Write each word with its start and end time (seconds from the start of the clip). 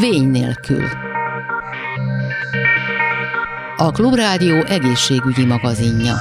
Vény 0.00 0.28
nélkül. 0.30 0.84
A 3.76 3.90
Klubrádió 3.90 4.64
egészségügyi 4.64 5.44
magazinja. 5.44 6.14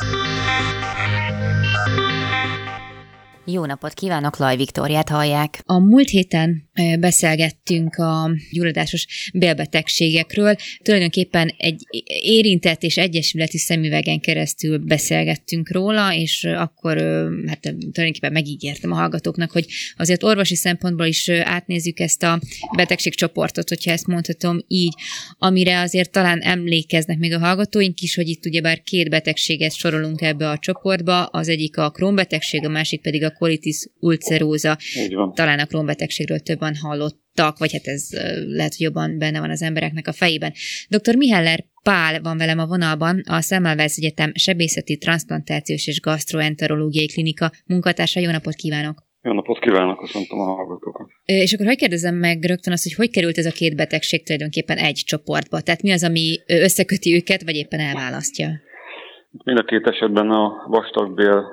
Jó 3.46 3.66
napot 3.66 3.94
kívánok, 3.94 4.38
Laj 4.38 4.56
Viktóriát 4.56 5.10
hallják. 5.10 5.62
A 5.66 5.80
múlt 5.80 6.10
héten 6.10 6.64
beszélgettünk 7.00 7.96
a 7.96 8.32
gyulladásos 8.52 9.32
bélbetegségekről. 9.34 10.55
Tulajdonképpen 10.84 11.54
egy 11.58 11.82
érintett 12.23 12.84
és 12.84 12.98
egyesületi 12.98 13.58
szemüvegen 13.58 14.20
keresztül 14.20 14.77
beszélgettünk 14.77 15.72
róla, 15.72 16.14
és 16.14 16.44
akkor 16.44 16.98
hát 17.48 17.59
tulajdonképpen 17.62 18.32
megígértem 18.32 18.91
a 18.91 18.96
hallgatóknak, 18.96 19.52
hogy 19.52 19.66
azért 19.98 20.23
orvosi 20.23 20.55
szempontból 20.55 21.05
is 21.05 21.30
átnézzük 21.30 22.00
ezt 22.00 22.23
a 22.23 22.40
betegségcsoportot, 22.76 23.70
hogyha 23.70 23.91
ezt 23.91 24.07
mondhatom 24.07 24.60
így, 24.68 24.94
amire 25.38 25.80
azért 25.80 26.12
talán 26.12 26.40
emlékeznek 26.40 27.18
még 27.18 27.34
a 27.34 27.40
hallgatóink 27.40 27.99
is, 27.99 28.16
hogy 28.16 28.27
itt 28.27 28.46
ugyebár 28.46 28.82
két 28.82 29.10
betegséget 29.10 29.76
sorolunk 29.76 30.21
ebbe 30.21 30.49
a 30.49 30.57
csoportba, 30.57 31.26
az 31.26 31.49
egyik 31.49 31.77
a 31.77 31.90
krónbetegség, 31.90 32.66
a 32.66 32.70
másik 32.70 33.02
pedig 33.02 33.23
a 33.23 33.32
colitis 33.32 33.88
ulceróza. 33.99 34.77
Talán 35.34 35.60
a 35.60 35.66
krónbetegségről 35.66 36.40
többen 36.66 36.90
hallottak, 36.90 37.58
vagy 37.58 37.72
hát 37.72 37.86
ez 37.86 38.10
lehet, 38.48 38.76
hogy 38.76 38.86
jobban 38.86 39.18
benne 39.18 39.40
van 39.40 39.50
az 39.50 39.62
embereknek 39.62 40.08
a 40.08 40.12
fejében. 40.12 40.54
Dr. 40.90 41.16
Miheller 41.16 41.64
Pál 41.84 42.22
van 42.22 42.38
velem 42.38 42.60
a 42.60 42.66
vonalban, 42.66 43.22
a 43.30 43.41
Szemmelweis 43.41 43.98
Egyetem 43.98 44.32
Sebészeti 44.34 44.98
Transplantációs 44.98 45.88
és 45.88 46.02
Gastroenterológiai 46.02 47.08
Klinika 47.08 47.52
munkatársa. 47.66 48.20
Jó 48.20 48.32
napot 48.32 48.55
kívánok! 48.55 49.04
Jó 49.22 49.34
napot 49.34 49.60
kívánok, 49.60 50.00
köszöntöm 50.00 50.40
a 50.40 50.44
hallgatókat. 50.44 51.08
És 51.26 51.54
akkor 51.54 51.66
hogy 51.66 51.78
kérdezem 51.78 52.16
meg 52.16 52.44
rögtön 52.44 52.74
azt, 52.74 52.84
hogy 52.84 52.94
hogy 52.94 53.10
került 53.10 53.38
ez 53.38 53.46
a 53.46 53.52
két 53.52 53.76
betegség 53.76 54.24
tulajdonképpen 54.24 54.77
egy 54.77 55.02
csoportba? 55.05 55.62
Tehát 55.62 55.82
mi 55.82 55.91
az, 55.91 56.04
ami 56.04 56.40
összeköti 56.48 57.16
őket, 57.16 57.44
vagy 57.44 57.55
éppen 57.55 57.79
elválasztja? 57.79 58.48
Mind 59.44 59.57
a 59.57 59.63
két 59.63 59.88
esetben 59.88 60.29
a 60.29 60.68
vastagbél 60.68 61.44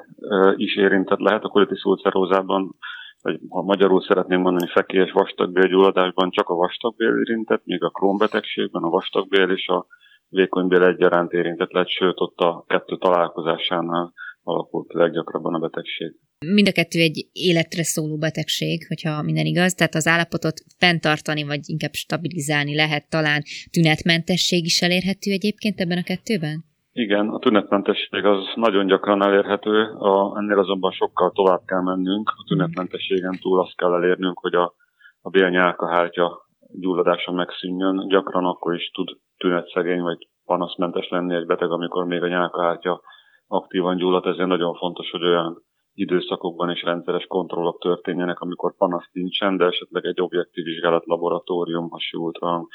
is 0.56 0.76
érintett 0.76 1.18
lehet. 1.18 1.42
A 1.42 1.48
kolitis 1.48 1.82
ulcerózában, 1.84 2.76
vagy 3.22 3.40
ha 3.48 3.62
magyarul 3.62 4.02
szeretném 4.02 4.40
mondani, 4.40 4.70
fekélyes 4.70 5.12
vastagbélgyulladásban 5.12 6.30
csak 6.30 6.48
a 6.48 6.54
vastagbél 6.54 7.14
érintett, 7.18 7.64
míg 7.64 7.82
a 7.82 7.90
krónbetegségben 7.90 8.82
a 8.82 8.88
vastagbél 8.88 9.50
és 9.50 9.66
a 9.66 9.86
vékonybél 10.28 10.82
egyaránt 10.82 11.32
érintett 11.32 11.72
lehet, 11.72 11.88
sőt 11.88 12.20
ott 12.20 12.38
a 12.38 12.64
kettő 12.68 12.96
találkozásánál 12.96 14.12
alakult 14.42 14.92
leggyakrabban 14.92 15.54
a 15.54 15.58
betegség. 15.58 16.14
Mind 16.46 16.68
a 16.68 16.72
kettő 16.72 16.98
egy 17.00 17.28
életre 17.32 17.84
szóló 17.84 18.18
betegség, 18.18 18.86
hogyha 18.86 19.22
minden 19.22 19.46
igaz, 19.46 19.74
tehát 19.74 19.94
az 19.94 20.06
állapotot 20.06 20.60
fenntartani, 20.78 21.42
vagy 21.42 21.60
inkább 21.62 21.92
stabilizálni 21.92 22.74
lehet 22.74 23.08
talán. 23.08 23.42
Tünetmentesség 23.70 24.64
is 24.64 24.82
elérhető 24.82 25.30
egyébként 25.30 25.80
ebben 25.80 25.98
a 25.98 26.02
kettőben? 26.02 26.71
Igen, 26.94 27.28
a 27.28 27.38
tünetmentesség 27.38 28.24
az 28.24 28.52
nagyon 28.54 28.86
gyakran 28.86 29.22
elérhető, 29.22 29.82
a, 29.82 30.36
ennél 30.38 30.58
azonban 30.58 30.90
sokkal 30.90 31.30
tovább 31.30 31.60
kell 31.64 31.82
mennünk. 31.82 32.28
A 32.36 32.44
tünetmentességen 32.48 33.38
túl 33.40 33.60
azt 33.60 33.76
kell 33.76 33.94
elérnünk, 33.94 34.38
hogy 34.38 34.54
a, 34.54 34.74
a 35.20 35.30
bélnyálkahártya 35.30 36.46
gyulladása 36.80 37.32
megszűnjön. 37.32 38.08
Gyakran 38.08 38.44
akkor 38.44 38.74
is 38.74 38.90
tud 38.90 39.08
tünetszegény 39.36 40.00
vagy 40.00 40.28
panaszmentes 40.44 41.08
lenni 41.08 41.34
egy 41.34 41.46
beteg, 41.46 41.70
amikor 41.70 42.04
még 42.04 42.22
a 42.22 42.28
nyálkahártya 42.28 43.00
aktívan 43.46 43.96
gyullad, 43.96 44.26
ezért 44.26 44.48
nagyon 44.48 44.74
fontos, 44.74 45.10
hogy 45.10 45.22
olyan 45.22 45.62
időszakokban 45.94 46.70
is 46.70 46.82
rendszeres 46.82 47.24
kontrollok 47.26 47.80
történjenek, 47.80 48.40
amikor 48.40 48.76
panasz 48.76 49.08
nincsen, 49.12 49.56
de 49.56 49.64
esetleg 49.64 50.04
egy 50.04 50.20
objektív 50.20 50.64
vizsgálat, 50.64 51.06
laboratórium, 51.06 51.90
hasi 51.90 52.16
ultrahang, 52.16 52.66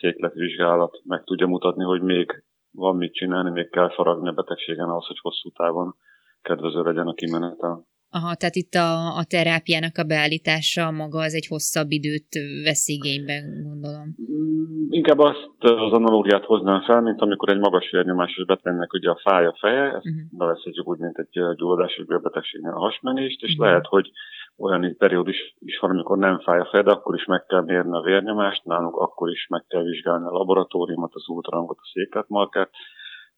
székletvizsgálat 0.00 1.00
meg 1.04 1.24
tudja 1.24 1.46
mutatni, 1.46 1.84
hogy 1.84 2.02
még 2.02 2.44
van 2.70 2.96
mit 2.96 3.14
csinálni, 3.14 3.50
még 3.50 3.70
kell 3.70 3.90
faragni 3.90 4.28
a 4.28 4.32
betegségen 4.32 4.88
ahhoz, 4.88 5.06
hogy 5.06 5.18
hosszú 5.20 5.50
távon 5.50 5.94
kedvező 6.42 6.82
legyen 6.82 7.06
a 7.06 7.14
kimenetel. 7.14 7.88
Aha, 8.12 8.34
tehát 8.34 8.54
itt 8.54 8.74
a, 8.74 9.16
a 9.16 9.24
terápiának 9.24 9.96
a 9.98 10.08
beállítása 10.12 10.90
maga 10.90 11.18
az 11.18 11.34
egy 11.34 11.46
hosszabb 11.46 11.90
időt 11.90 12.32
vesz 12.64 12.88
igénybe, 12.88 13.36
gondolom. 13.62 14.06
Mm, 14.22 14.86
inkább 14.88 15.18
azt 15.18 15.50
az 15.58 15.92
analógiát 15.92 16.44
hoznám 16.44 16.82
fel, 16.82 17.00
mint 17.00 17.20
amikor 17.20 17.48
egy 17.48 17.58
magas 17.58 17.90
vérnyomásos 17.90 18.44
betegnek 18.44 18.92
ugye 18.92 19.10
a 19.10 19.20
fáj 19.22 19.46
a 19.46 19.56
feje, 19.60 19.84
ezt 19.84 20.06
uh-huh. 20.06 20.38
bevezhetjük 20.38 20.88
úgy, 20.88 20.98
mint 20.98 21.18
egy 21.18 21.56
gyulladási 21.56 22.04
betegségnél 22.22 22.72
a 22.72 22.78
hasmenést, 22.78 23.42
és 23.42 23.52
uh-huh. 23.52 23.66
lehet, 23.66 23.86
hogy 23.86 24.10
olyan 24.60 24.96
periódus 24.98 25.54
is 25.58 25.78
van, 25.78 25.90
amikor 25.90 26.18
nem 26.18 26.38
fáj 26.38 26.60
a 26.60 26.68
feje, 26.70 26.82
de 26.82 26.90
akkor 26.90 27.14
is 27.14 27.24
meg 27.24 27.44
kell 27.46 27.62
mérni 27.62 27.96
a 27.96 28.00
vérnyomást, 28.00 28.64
nálunk 28.64 28.96
akkor 28.96 29.30
is 29.30 29.46
meg 29.48 29.64
kell 29.68 29.82
vizsgálni 29.82 30.26
a 30.26 30.30
laboratóriumot, 30.30 31.14
az 31.14 31.28
ultrahangot, 31.28 31.78
a 31.78 31.90
székletmarkert, 31.92 32.70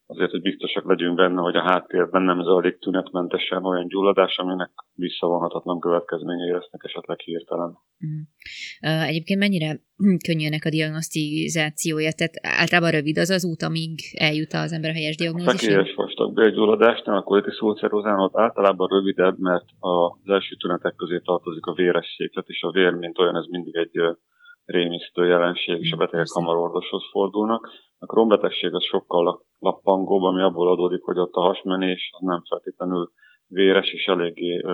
azért, 0.07 0.31
hogy 0.31 0.41
biztosak 0.43 0.89
legyünk 0.89 1.17
benne, 1.17 1.41
hogy 1.41 1.57
a 1.57 1.63
háttérben 1.63 2.23
nem 2.23 2.43
zajlik 2.43 2.79
tünetmentesen 2.79 3.65
olyan 3.65 3.89
gyulladás, 3.89 4.37
aminek 4.37 4.71
visszavonhatatlan 4.95 5.81
következményei 5.81 6.51
lesznek 6.51 6.81
esetleg 6.85 7.19
hirtelen. 7.21 7.79
Uh-huh. 7.99 9.09
Egyébként 9.09 9.39
mennyire 9.39 9.81
könnyű 10.27 10.47
ennek 10.47 10.65
a 10.65 10.71
diagnosztizációja? 10.71 12.13
Tehát 12.13 12.35
általában 12.61 12.91
rövid 12.91 13.19
az 13.19 13.31
az 13.31 13.45
út, 13.45 13.63
amíg 13.63 13.99
eljut 14.19 14.53
az 14.53 14.73
ember 14.73 14.91
a 14.91 14.95
helyes 14.95 15.17
diagnózisra? 15.17 15.59
Fekélyes 15.59 15.95
vastag 16.23 16.35
bélgyulladásnál 16.35 17.17
a 17.17 17.23
colitis 17.23 17.61
ulcerozán 17.61 18.19
ott 18.19 18.37
általában 18.37 18.89
rövidebb, 18.89 19.39
mert 19.39 19.65
az 19.79 20.31
első 20.31 20.55
tünetek 20.55 20.95
közé 20.95 21.19
tartozik 21.19 21.67
a 21.67 21.73
véresség, 21.73 22.33
tehát 22.33 22.49
is 22.49 22.63
a 22.63 22.71
vér, 22.71 22.93
mint 22.93 23.19
olyan, 23.19 23.37
ez 23.37 23.47
mindig 23.47 23.77
egy 23.77 24.17
rémisztő 24.65 25.27
jelenség, 25.27 25.81
és 25.81 25.93
a 25.93 25.97
betegek 25.97 26.27
hamar 26.33 26.57
orvoshoz 26.57 27.03
fordulnak. 27.11 27.71
A 27.99 28.07
krónbetegség 28.07 28.75
az 28.75 28.85
sokkal 28.85 29.43
lappangóbb, 29.59 30.23
ami 30.23 30.43
abból 30.43 30.71
adódik, 30.71 31.03
hogy 31.03 31.19
ott 31.19 31.35
a 31.35 31.41
hasmenés 31.41 32.11
az 32.13 32.27
nem 32.27 32.43
feltétlenül 32.49 33.11
véres, 33.47 33.93
és 33.93 34.07
eléggé 34.07 34.65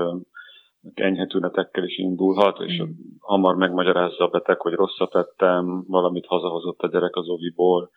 enyhe 0.95 1.27
tünetekkel 1.27 1.85
is 1.85 1.99
indulhat, 1.99 2.61
és 2.61 2.83
mm. 2.83 2.87
hamar 3.21 3.57
megmagyarázza 3.57 4.25
a 4.25 4.29
beteg, 4.29 4.61
hogy 4.61 4.73
rosszat 4.73 5.11
tettem, 5.11 5.85
valamit 5.87 6.27
hazahozott 6.27 6.81
a 6.81 6.89
gyerek 6.89 7.17
az 7.17 7.29
oviból, 7.29 7.91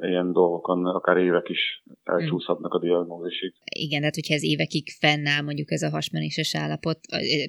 ilyen 0.00 0.32
dolgokon 0.32 0.86
akár 0.86 1.16
évek 1.16 1.48
is 1.48 1.82
elcsúszhatnak 2.04 2.72
a 2.72 2.78
diagnózisig. 2.78 3.52
Igen, 3.64 3.98
tehát 3.98 4.14
hogyha 4.14 4.34
ez 4.34 4.42
évekig 4.42 4.88
fennáll 5.00 5.42
mondjuk 5.42 5.70
ez 5.70 5.82
a 5.82 5.90
hasmenéses 5.90 6.54
állapot, 6.54 6.98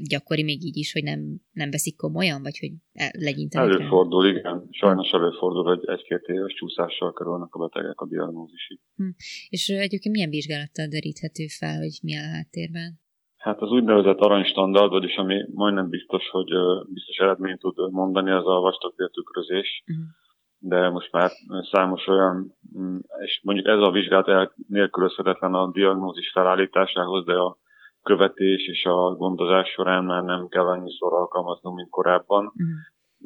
gyakori 0.10 0.44
még 0.44 0.64
így 0.64 0.78
is, 0.78 0.94
hogy 0.94 1.04
nem, 1.04 1.20
nem 1.52 1.72
veszik 1.72 1.96
komolyan, 1.96 2.42
vagy 2.42 2.58
hogy 2.60 2.72
legyintenek 3.12 3.70
Előfordul, 3.70 4.24
rá? 4.24 4.30
igen. 4.30 4.68
Sajnos 4.72 5.10
előfordul, 5.12 5.64
hogy 5.64 5.84
egy-két 5.86 6.24
éves 6.28 6.54
csúszással 6.54 7.14
kerülnek 7.14 7.54
a 7.54 7.60
betegek 7.60 8.00
a 8.02 8.08
diagnózisig. 8.08 8.80
Hm. 8.96 9.10
És 9.50 9.70
egyébként 9.70 10.16
milyen 10.16 10.30
vizsgálattal 10.30 10.88
deríthető 10.88 11.46
fel, 11.60 11.78
hogy 11.78 12.00
mi 12.02 12.16
a 12.18 12.28
háttérben? 12.36 13.04
Hát 13.38 13.62
az 13.62 13.72
úgynevezett 13.72 14.20
aranystandard, 14.20 14.92
vagyis 14.92 15.16
ami 15.16 15.36
majdnem 15.54 15.90
biztos, 15.90 16.30
hogy 16.30 16.50
biztos 16.94 17.18
eredményt 17.18 17.60
tud 17.60 17.92
mondani, 17.92 18.32
az 18.32 18.48
a 18.48 18.60
vastagbéltükrözés. 18.60 19.84
Uh-huh 19.88 20.24
de 20.68 20.90
most 20.90 21.12
már 21.12 21.32
számos 21.72 22.08
olyan, 22.08 22.54
mm, 22.78 22.98
és 23.26 23.42
mondjuk 23.44 23.68
ez 23.68 23.80
a 23.80 23.92
vizsgálat 23.92 24.54
nélkülözhetetlen 24.68 25.54
a 25.54 25.72
diagnózis 25.72 26.32
felállításához, 26.32 27.26
de 27.26 27.34
a 27.34 27.58
követés 28.04 28.68
és 28.68 28.86
a 28.86 29.16
gondozás 29.16 29.70
során 29.70 30.04
már 30.04 30.24
nem 30.24 30.48
kell 30.48 30.66
annyiszor 30.66 31.14
alkalmaznunk, 31.14 31.76
mint 31.76 31.90
korábban. 31.90 32.46
Uh-huh. 32.46 32.76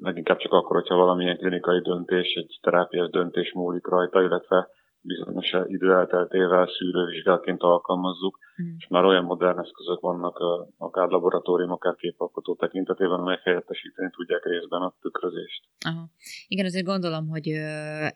Leginkább 0.01 0.37
csak 0.37 0.51
akkor, 0.51 0.75
hogyha 0.75 0.95
valamilyen 0.95 1.37
klinikai 1.37 1.81
döntés, 1.81 2.33
egy 2.33 2.59
terápiás 2.61 3.09
döntés 3.09 3.53
múlik 3.53 3.87
rajta, 3.87 4.21
illetve 4.21 4.67
bizonyos 5.11 5.49
idő 5.75 5.89
elteltével 5.93 6.67
szűrővizsgálként 6.77 7.61
alkalmazzuk, 7.61 8.37
mm. 8.61 8.75
és 8.77 8.87
már 8.87 9.03
olyan 9.03 9.23
modern 9.23 9.59
eszközök 9.59 9.99
vannak, 9.99 10.35
akár 10.77 11.07
laboratórium, 11.07 11.71
akár 11.71 11.95
képalkotó 11.95 12.55
tekintetében, 12.55 13.19
amelyek 13.19 13.43
helyettesíteni 13.43 14.09
tudják 14.15 14.43
részben 14.43 14.81
a 14.81 14.95
tükrözést. 15.01 15.61
Aha. 15.85 16.03
Igen, 16.47 16.65
azért 16.65 16.85
gondolom, 16.85 17.27
hogy 17.27 17.47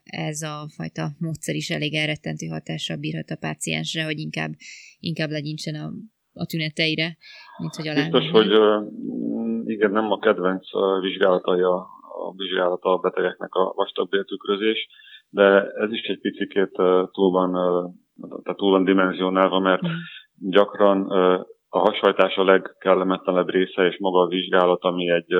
ez 0.04 0.42
a 0.42 0.56
fajta 0.78 1.04
módszer 1.19 1.56
is 1.56 1.69
elég 1.69 1.94
elrettentő 1.95 2.45
hatással 2.48 2.98
bírhat 2.98 3.30
a 3.30 3.42
páciensre, 3.45 4.04
hogy 4.04 4.19
inkább, 4.19 4.51
inkább 5.00 5.30
legyintsen 5.30 5.75
a, 5.75 5.86
a 6.34 6.45
tüneteire, 6.45 7.18
mint 7.62 7.75
hogy 7.75 7.88
alá. 7.88 8.01
Biztos, 8.01 8.30
hogy 8.30 8.51
igen, 9.66 9.92
nem 9.92 10.12
a 10.12 10.19
kedvenc 10.19 10.66
vizsgálatai 11.01 11.62
a, 11.62 11.75
a 12.25 12.34
vizsgálata 12.36 12.90
a 12.90 12.98
betegeknek 12.98 13.54
a 13.54 13.74
vastagbéltükrözés, 13.75 14.88
de 15.33 15.68
ez 15.68 15.91
is 15.91 16.01
egy 16.01 16.19
picit 16.19 16.71
túl 17.12 17.31
van, 17.31 17.51
tehát 18.44 18.57
túl 18.57 18.71
van 18.71 18.83
dimenzionálva, 18.83 19.59
mert 19.59 19.88
mm. 19.88 19.91
gyakran 20.50 21.09
a 21.69 21.80
hashajtás 21.80 22.35
a 22.35 22.44
legkellemetlenebb 22.44 23.50
része, 23.50 23.85
és 23.85 23.97
maga 24.00 24.19
a 24.19 24.27
vizsgálat, 24.27 24.83
ami 24.83 25.09
egy 25.09 25.35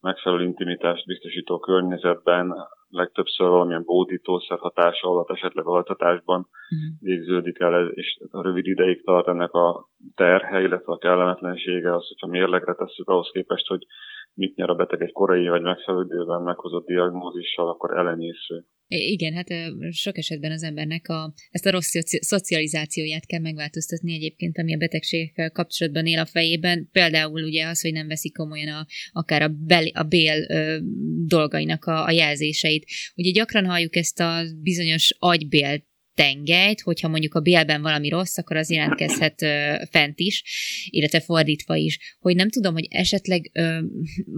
megfelelő 0.00 0.44
intimitást 0.44 1.06
biztosító 1.06 1.58
környezetben, 1.58 2.54
legtöbbször 2.88 3.48
valamilyen 3.48 3.84
bódítószer 3.84 4.58
hatása 4.58 5.08
alatt, 5.08 5.30
esetleg 5.30 5.66
altatásban 5.66 6.40
uh-huh. 6.40 7.00
végződik 7.00 7.58
el, 7.58 7.88
és 7.88 8.18
a 8.30 8.42
rövid 8.42 8.66
ideig 8.66 9.04
tart 9.04 9.28
ennek 9.28 9.52
a 9.52 9.88
terhe, 10.14 10.60
illetve 10.60 10.92
a 10.92 10.98
kellemetlensége, 10.98 11.94
az, 11.94 12.08
hogyha 12.08 12.26
mérlegre 12.26 12.74
tesszük 12.74 13.08
ahhoz 13.08 13.30
képest, 13.32 13.66
hogy 13.66 13.86
mit 14.34 14.56
nyer 14.56 14.70
a 14.70 14.74
beteg 14.74 15.02
egy 15.02 15.12
korai 15.12 15.48
vagy 15.48 15.62
megfelelő 15.62 16.24
meghozott 16.44 16.86
diagnózissal, 16.86 17.68
akkor 17.68 17.96
elenyésző. 17.96 18.64
Igen, 18.88 19.32
hát 19.32 19.48
sok 19.90 20.18
esetben 20.18 20.52
az 20.52 20.62
embernek 20.62 21.08
a, 21.08 21.34
ezt 21.50 21.66
a 21.66 21.70
rossz 21.70 21.92
szocializációját 22.20 23.26
kell 23.26 23.40
megváltoztatni 23.40 24.14
egyébként, 24.14 24.58
ami 24.58 24.74
a 24.74 24.78
betegségekkel 24.78 25.50
kapcsolatban 25.50 26.06
él 26.06 26.18
a 26.18 26.26
fejében. 26.26 26.88
Például 26.92 27.42
ugye 27.42 27.66
az, 27.66 27.80
hogy 27.80 27.92
nem 27.92 28.08
veszik 28.08 28.32
komolyan 28.32 28.68
a, 28.68 28.86
akár 29.12 29.42
a, 29.42 29.48
bel, 29.48 29.86
a 29.86 30.02
bél 30.02 30.46
ö, 30.48 30.78
dolgainak 31.26 31.84
a, 31.84 32.04
a 32.04 32.10
jelzéseit. 32.10 32.86
Ugye 33.14 33.30
gyakran 33.30 33.66
halljuk 33.66 33.96
ezt 33.96 34.20
a 34.20 34.42
bizonyos 34.62 35.14
agybél 35.18 35.84
tengelyt, 36.16 36.80
hogyha 36.80 37.08
mondjuk 37.08 37.34
a 37.34 37.40
bélben 37.40 37.82
valami 37.82 38.08
rossz, 38.08 38.38
akkor 38.38 38.56
az 38.56 38.70
jelentkezhet 38.70 39.42
ö, 39.42 39.74
fent 39.90 40.18
is, 40.18 40.42
illetve 40.90 41.20
fordítva 41.20 41.74
is. 41.74 42.16
Hogy 42.20 42.34
nem 42.36 42.50
tudom, 42.50 42.72
hogy 42.72 42.86
esetleg 42.90 43.50
ö, 43.54 43.78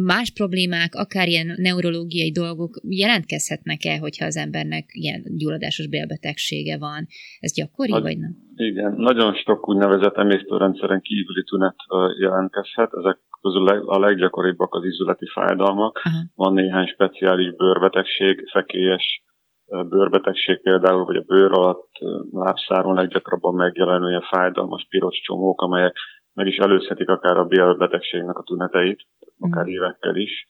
más 0.06 0.30
problémák, 0.30 0.94
akár 0.94 1.28
ilyen 1.28 1.54
neurológiai 1.56 2.30
dolgok 2.30 2.80
jelentkezhetnek-e, 2.88 3.98
hogyha 3.98 4.24
az 4.24 4.36
embernek 4.36 4.84
ilyen 4.92 5.22
gyulladásos 5.36 5.88
bélbetegsége 5.88 6.78
van. 6.78 7.06
Ez 7.40 7.52
gyakori, 7.54 7.90
Nagy, 7.90 8.02
vagy 8.02 8.18
nem? 8.18 8.36
Igen, 8.56 8.94
nagyon 8.96 9.34
sok 9.34 9.68
úgynevezett 9.68 10.16
emésztőrendszeren 10.16 11.00
kívüli 11.00 11.44
tünet 11.44 11.76
jelentkezhet. 12.20 12.90
Ezek 12.92 13.18
közül 13.40 13.68
a 13.68 13.98
leggyakoribbak 13.98 14.74
az 14.74 14.84
izületi 14.84 15.26
fájdalmak. 15.34 16.00
Aha. 16.04 16.18
Van 16.34 16.52
néhány 16.52 16.86
speciális 16.86 17.54
bőrbetegség, 17.56 18.48
fekélyes 18.52 19.22
bőrbetegség 19.68 20.62
például, 20.62 21.04
vagy 21.04 21.16
a 21.16 21.24
bőr 21.26 21.52
alatt 21.52 21.90
lábszáron 22.30 22.94
leggyakrabban 22.94 23.54
megjelenő 23.54 24.08
ilyen 24.08 24.26
fájdalmas 24.30 24.86
piros 24.88 25.20
csomók, 25.20 25.60
amelyek 25.60 25.96
meg 26.32 26.46
is 26.46 26.56
előzhetik 26.56 27.08
akár 27.08 27.36
a 27.36 27.44
bélbetegségnek 27.44 28.38
a 28.38 28.42
tüneteit, 28.42 29.06
akár 29.38 29.64
mm. 29.64 29.68
évekkel 29.68 30.16
is. 30.16 30.46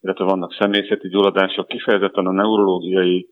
Illetve 0.00 0.24
vannak 0.24 0.52
személyzeti 0.52 1.08
gyulladások, 1.08 1.66
kifejezetten 1.66 2.26
a 2.26 2.32
neurológiai 2.32 3.28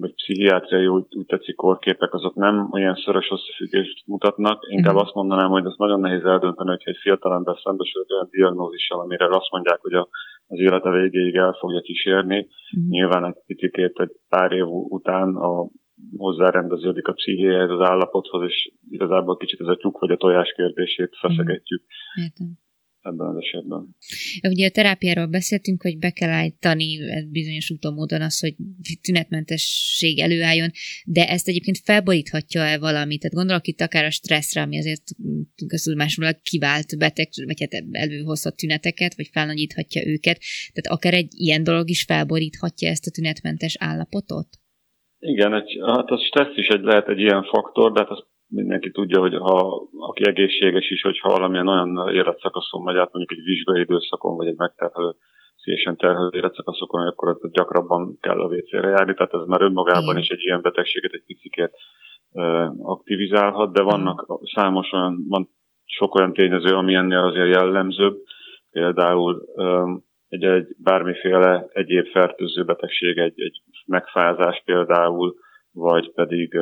vagy 0.00 0.14
pszichiátriai, 0.14 0.86
úgy, 0.86 1.04
úgy 1.16 1.26
tetszik 1.26 1.54
korképek, 1.54 2.14
azok 2.14 2.34
nem 2.34 2.68
olyan 2.72 2.94
szoros 2.94 3.30
összefüggést 3.30 4.06
mutatnak. 4.06 4.62
Inkább 4.68 4.94
mm. 4.94 5.04
azt 5.04 5.14
mondanám, 5.14 5.50
hogy 5.50 5.66
ez 5.66 5.74
nagyon 5.76 6.00
nehéz 6.00 6.24
eldönteni, 6.24 6.68
hogyha 6.68 6.90
egy 6.90 7.00
fiatalember 7.00 7.56
szembesül 7.62 8.04
olyan 8.08 8.28
diagnózissal, 8.30 9.00
amire 9.00 9.26
azt 9.26 9.50
mondják, 9.50 9.80
hogy 9.80 9.92
a 9.92 10.08
az 10.46 10.58
élete 10.58 10.90
végéig 10.90 11.34
el 11.34 11.56
fogja 11.60 11.80
kísérni. 11.80 12.48
Mm. 12.78 12.88
Nyilván 12.88 13.24
egy 13.24 13.42
picit 13.46 13.76
egy 13.76 14.12
pár 14.28 14.52
év 14.52 14.66
után 14.68 15.34
a 15.36 15.68
hozzárendeződik 16.16 17.08
a 17.08 17.12
pszichéhez, 17.12 17.70
az 17.70 17.80
állapothoz, 17.80 18.42
és 18.48 18.72
igazából 18.90 19.36
kicsit 19.36 19.60
ez 19.60 19.66
a 19.66 19.76
tyúk 19.76 19.98
vagy 19.98 20.10
a 20.10 20.16
tojás 20.16 20.52
kérdését 20.56 21.16
feszegetjük. 21.20 21.82
Értem 22.14 22.60
ebben 23.02 23.26
az 23.26 23.36
esetben. 23.36 23.96
Ugye 24.42 24.66
a 24.66 24.70
terápiáról 24.70 25.26
beszéltünk, 25.26 25.82
hogy 25.82 25.98
be 25.98 26.10
kell 26.10 26.30
állítani 26.30 26.98
bizonyos 27.30 27.70
úton 27.70 27.94
módon 27.94 28.20
az, 28.20 28.40
hogy 28.40 28.54
tünetmentesség 29.00 30.18
előálljon, 30.18 30.70
de 31.04 31.28
ezt 31.28 31.48
egyébként 31.48 31.78
felboríthatja-e 31.78 32.78
valamit? 32.78 33.20
Tehát 33.20 33.36
gondolok 33.36 33.66
itt 33.66 33.80
akár 33.80 34.04
a 34.04 34.10
stresszre, 34.10 34.62
ami 34.62 34.78
azért 34.78 35.02
máshol 35.96 36.40
kivált 36.42 36.98
beteg, 36.98 37.28
vagy 37.44 37.60
hát 37.60 37.84
előhozhat 37.92 38.56
tüneteket, 38.56 39.14
vagy 39.14 39.28
felnagyíthatja 39.32 40.06
őket. 40.06 40.38
Tehát 40.72 40.98
akár 40.98 41.14
egy 41.14 41.32
ilyen 41.36 41.62
dolog 41.64 41.88
is 41.88 42.02
felboríthatja 42.02 42.88
ezt 42.88 43.06
a 43.06 43.10
tünetmentes 43.10 43.76
állapotot? 43.78 44.48
Igen, 45.18 45.54
egy, 45.54 45.78
hát 45.86 46.08
a 46.08 46.18
stressz 46.26 46.56
is 46.56 46.66
egy, 46.66 46.82
lehet 46.82 47.08
egy 47.08 47.18
ilyen 47.18 47.42
faktor, 47.42 47.92
de 47.92 48.00
hát 48.00 48.10
az 48.10 48.24
mindenki 48.54 48.90
tudja, 48.90 49.20
hogy 49.20 49.34
ha 49.34 49.88
aki 49.98 50.26
egészséges 50.26 50.90
is, 50.90 51.02
hogyha 51.02 51.28
valamilyen 51.28 51.68
olyan 51.68 52.14
életszakaszon 52.14 52.82
megy 52.82 52.96
át, 52.96 53.12
mondjuk 53.12 53.38
egy 53.38 53.44
vizsgai 53.44 53.80
időszakon, 53.80 54.36
vagy 54.36 54.46
egy 54.46 54.56
megterhelő, 54.56 55.14
szívesen 55.56 55.96
terhelő 55.96 56.30
életszakaszokon, 56.32 57.06
akkor 57.06 57.38
gyakrabban 57.50 58.18
kell 58.20 58.40
a 58.40 58.54
WC-re 58.54 58.88
járni, 58.88 59.14
tehát 59.14 59.34
ez 59.34 59.46
már 59.46 59.62
önmagában 59.62 60.18
is 60.18 60.28
egy 60.28 60.42
ilyen 60.42 60.62
betegséget 60.62 61.12
egy 61.12 61.24
picit 61.26 61.70
aktivizálhat, 62.82 63.72
de 63.72 63.82
vannak 63.82 64.40
számos 64.54 64.92
olyan, 64.92 65.24
van 65.28 65.48
sok 65.84 66.14
olyan 66.14 66.32
tényező, 66.32 66.74
ami 66.74 66.94
ennél 66.94 67.18
azért 67.18 67.54
jellemzőbb, 67.54 68.16
például 68.70 69.42
egy, 70.28 70.44
egy 70.44 70.66
bármiféle 70.78 71.66
egyéb 71.72 72.06
fertőző 72.06 72.64
betegség, 72.64 73.18
egy, 73.18 73.40
egy 73.40 73.62
megfázás 73.86 74.62
például, 74.64 75.34
vagy 75.72 76.12
pedig 76.12 76.58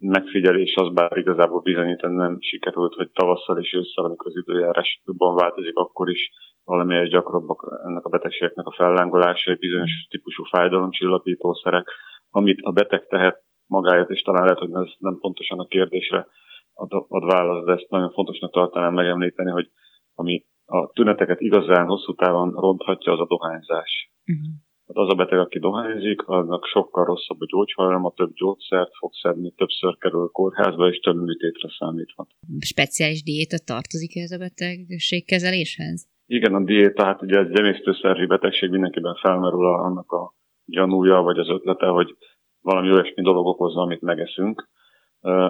megfigyelés 0.00 0.74
az 0.74 0.92
bár 0.92 1.16
igazából 1.16 1.60
bizonyítani 1.60 2.16
nem 2.16 2.36
sikerült, 2.40 2.94
hogy 2.94 3.10
tavasszal 3.10 3.58
és 3.58 3.72
ősszel, 3.72 4.04
amikor 4.04 4.26
az 4.26 4.36
időjárás 4.36 5.00
jobban 5.04 5.34
változik, 5.34 5.76
akkor 5.76 6.10
is 6.10 6.30
valamelyes 6.64 7.08
gyakrabbak 7.08 7.80
ennek 7.84 8.04
a 8.04 8.08
betegségnek 8.08 8.66
a 8.66 8.74
fellángolása, 8.76 9.50
egy 9.50 9.58
bizonyos 9.58 10.06
típusú 10.10 10.44
fájdalomcsillapítószerek, 10.44 11.90
amit 12.30 12.60
a 12.62 12.72
beteg 12.72 13.06
tehet 13.06 13.42
magáért, 13.66 14.10
és 14.10 14.22
talán 14.22 14.42
lehet, 14.42 14.58
hogy 14.58 14.70
ez 14.72 14.92
nem 14.98 15.18
pontosan 15.18 15.58
a 15.58 15.66
kérdésre 15.66 16.26
ad, 16.74 16.92
ad 17.08 17.24
választ, 17.24 17.66
de 17.66 17.72
ezt 17.72 17.90
nagyon 17.90 18.10
fontosnak 18.10 18.52
tartanám 18.52 18.94
megemlíteni, 18.94 19.50
hogy 19.50 19.70
ami 20.14 20.44
a 20.66 20.86
tüneteket 20.86 21.40
igazán 21.40 21.86
hosszú 21.86 22.14
távon 22.14 22.50
ronthatja, 22.50 23.12
az 23.12 23.20
a 23.20 23.26
dohányzás. 23.26 24.10
Uh-huh. 24.26 24.65
Az 25.02 25.08
a 25.10 25.14
beteg, 25.14 25.38
aki 25.38 25.58
dohányzik, 25.58 26.22
annak 26.22 26.64
sokkal 26.64 27.04
rosszabb 27.04 27.40
a 27.40 27.46
gyógyhalom, 27.46 28.12
több 28.14 28.32
gyógyszert 28.32 28.96
fog 28.96 29.12
szedni, 29.22 29.52
többször 29.56 29.96
kerül 29.98 30.22
a 30.22 30.28
kórházba, 30.28 30.88
és 30.88 30.98
több 30.98 31.16
műtétre 31.16 31.68
számíthat. 31.78 32.28
Speciális 32.58 33.22
diéta 33.22 33.58
tartozik 33.64 34.16
ez 34.16 34.30
a 34.30 34.38
betegségkezeléshez? 34.38 36.08
Igen, 36.26 36.54
a 36.54 36.64
diéta, 36.64 37.04
hát 37.04 37.22
ugye 37.22 37.38
ez 37.38 37.46
emésztőszervi 37.52 38.26
betegség 38.26 38.70
mindenkiben 38.70 39.14
felmerül 39.14 39.66
annak 39.66 40.12
a 40.12 40.34
gyanúja, 40.64 41.20
vagy 41.20 41.38
az 41.38 41.48
ötlete, 41.48 41.86
hogy 41.86 42.16
valami 42.60 42.90
olyasmi 42.90 43.22
dolog 43.22 43.46
okozza, 43.46 43.80
amit 43.80 44.00
megeszünk. 44.00 44.68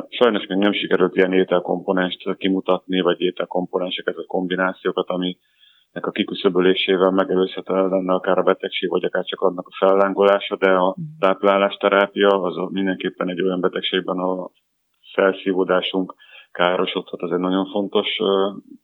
Sajnos 0.09 0.47
még 0.47 0.59
nem 0.59 0.73
sikerült 0.73 1.17
ilyen 1.17 1.33
ételkomponenst 1.33 2.37
kimutatni, 2.37 3.01
vagy 3.01 3.21
ételkomponenseket, 3.21 4.15
vagy 4.15 4.27
kombinációkat, 4.27 5.09
ami 5.09 5.39
a 6.05 6.11
kiküszöbölésével 6.11 7.11
megelőzhető 7.11 7.75
lenne 7.75 8.13
akár 8.13 8.39
a 8.39 8.43
betegség, 8.43 8.91
vagy 8.91 9.05
akár 9.05 9.25
csak 9.25 9.41
annak 9.41 9.67
a 9.67 9.77
fellángolása, 9.87 10.57
de 10.57 10.71
a 10.71 10.97
mm. 11.01 11.05
táplálásterápia 11.19 12.29
az 12.29 12.71
mindenképpen 12.71 13.29
egy 13.29 13.43
olyan 13.43 13.61
betegségben, 13.61 14.19
a 14.19 14.51
felszívódásunk 15.15 16.15
károsodhat, 16.51 17.23
az 17.23 17.33
egy 17.33 17.39
nagyon 17.39 17.67
fontos 17.67 18.09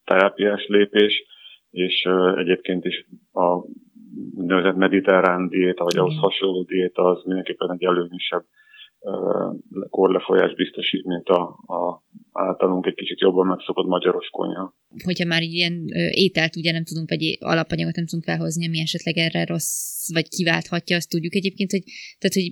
terápiás 0.05 0.67
lépés, 0.67 1.25
és 1.71 2.09
egyébként 2.37 2.85
is 2.85 3.07
a 3.33 3.65
úgynevezett 4.35 4.77
mediterrán 4.77 5.49
diéta, 5.49 5.85
vagy 5.85 5.99
ahhoz 5.99 6.19
hasonló 6.19 6.63
diéta, 6.63 7.03
az 7.03 7.25
mindenképpen 7.25 7.73
egy 7.73 7.85
előnyösebb 7.85 8.45
korlefolyás 9.91 10.55
biztosít, 10.55 11.05
mint 11.05 11.29
a, 11.29 11.43
a 11.67 12.03
általunk 12.33 12.87
egy 12.87 12.95
kicsit 12.95 13.21
jobban 13.21 13.47
megszokott 13.47 13.87
magyaros 13.87 14.29
konyha. 14.29 14.75
Hogyha 15.05 15.27
már 15.27 15.43
ilyen 15.43 15.85
ételt 16.11 16.57
ugye 16.57 16.73
nem 16.73 16.85
tudunk, 16.85 17.09
vagy 17.09 17.37
alapanyagot 17.41 17.97
nem 17.97 18.07
tudunk 18.07 18.25
felhozni, 18.25 18.67
ami 18.67 18.81
esetleg 18.81 19.17
erre 19.17 19.45
rossz, 19.45 20.13
vagy 20.13 20.29
kiválthatja, 20.29 20.97
azt 20.97 21.11
tudjuk 21.11 21.35
egyébként, 21.35 21.71
hogy, 21.71 21.85
tehát, 22.19 22.35
hogy 22.39 22.49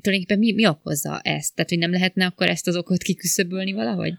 tulajdonképpen 0.00 0.38
mi, 0.38 0.52
mi 0.52 0.66
okozza 0.68 1.20
ezt? 1.36 1.54
Tehát, 1.54 1.70
hogy 1.70 1.78
nem 1.78 1.90
lehetne 1.90 2.24
akkor 2.26 2.46
ezt 2.48 2.68
az 2.68 2.76
okot 2.76 3.02
kiküszöbölni 3.02 3.72
valahogy? 3.72 4.12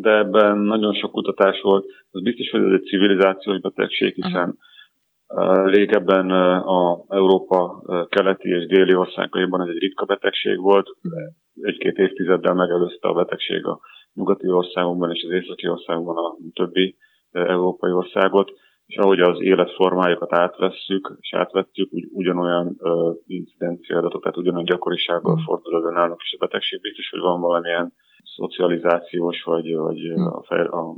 De 0.00 0.10
ebben 0.10 0.58
nagyon 0.58 0.94
sok 0.94 1.12
kutatás 1.12 1.60
volt. 1.60 1.84
Az 2.10 2.22
biztos, 2.22 2.50
hogy 2.50 2.62
ez 2.62 2.72
egy 2.72 2.88
civilizációs 2.88 3.60
betegség, 3.60 4.14
hiszen 4.14 4.48
Aha 4.48 4.68
Régebben 5.64 6.30
a 6.60 7.04
Európa 7.08 7.82
keleti 8.08 8.48
és 8.48 8.66
déli 8.66 8.94
országaiban 8.94 9.60
ez 9.60 9.68
egy 9.68 9.78
ritka 9.78 10.04
betegség 10.04 10.58
volt, 10.58 10.86
egy-két 11.62 11.96
évtizeddel 11.96 12.54
megelőzte 12.54 13.08
a 13.08 13.12
betegség 13.12 13.64
a 13.64 13.80
nyugati 14.14 14.48
országokban 14.48 15.10
és 15.10 15.22
az 15.22 15.30
északi 15.30 15.68
országokban 15.68 16.16
a 16.16 16.36
többi 16.54 16.96
európai 17.32 17.90
országot, 17.90 18.52
és 18.86 18.96
ahogy 18.96 19.20
az 19.20 19.40
életformájukat 19.40 20.32
átvesszük, 20.32 21.16
és 21.20 21.34
átvettük, 21.34 21.92
úgy, 21.92 22.08
ugyanolyan 22.12 22.76
uh, 22.78 23.14
incidencia 23.26 23.98
adatok, 23.98 24.22
tehát 24.22 24.36
ugyanolyan 24.36 24.64
gyakorisággal 24.64 25.34
mm. 25.34 25.44
fordul 25.44 25.74
elő 25.74 25.90
nálunk 25.90 26.20
is 26.22 26.32
a 26.32 26.44
betegség. 26.44 26.80
Biztos, 26.80 27.10
hogy 27.10 27.20
van 27.20 27.40
valamilyen 27.40 27.92
szocializációs, 28.36 29.42
vagy, 29.42 29.74
vagy 29.74 29.98
mm. 30.18 30.26
a, 30.26 30.42
a, 30.48 30.78
a, 30.78 30.96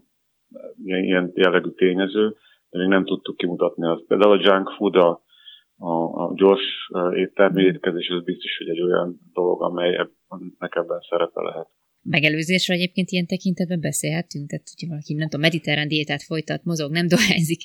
ilyen 0.83 1.33
jellegű 1.35 1.71
tényező, 1.71 2.37
de 2.71 2.78
még 2.78 2.88
nem 2.88 3.04
tudtuk 3.04 3.37
kimutatni 3.37 3.87
azt. 3.87 4.04
Például 4.07 4.38
a 4.38 4.40
junk 4.42 4.71
food, 4.71 4.97
a, 4.97 5.23
a, 5.78 5.92
a 6.25 6.33
gyors 6.35 6.90
éttermi 7.14 7.62
étkezés, 7.62 8.09
az 8.09 8.23
biztos, 8.23 8.57
hogy 8.59 8.69
egy 8.69 8.83
olyan 8.83 9.21
dolog, 9.33 9.62
amely 9.62 9.95
ebben, 9.95 10.57
ebben 10.59 11.00
szerepe 11.09 11.42
lehet. 11.42 11.69
Megelőzésről 12.02 12.76
egyébként 12.76 13.11
ilyen 13.11 13.26
tekintetben 13.26 13.80
beszélhetünk? 13.80 14.49
Tehát, 14.49 14.66
hogyha 14.73 14.88
valaki, 14.88 15.14
nem 15.14 15.28
tudom, 15.28 15.47
mediterrán 15.49 15.88
diétát 15.88 16.23
folytat, 16.23 16.64
mozog, 16.64 16.90
nem 16.92 17.06
dohányzik, 17.14 17.61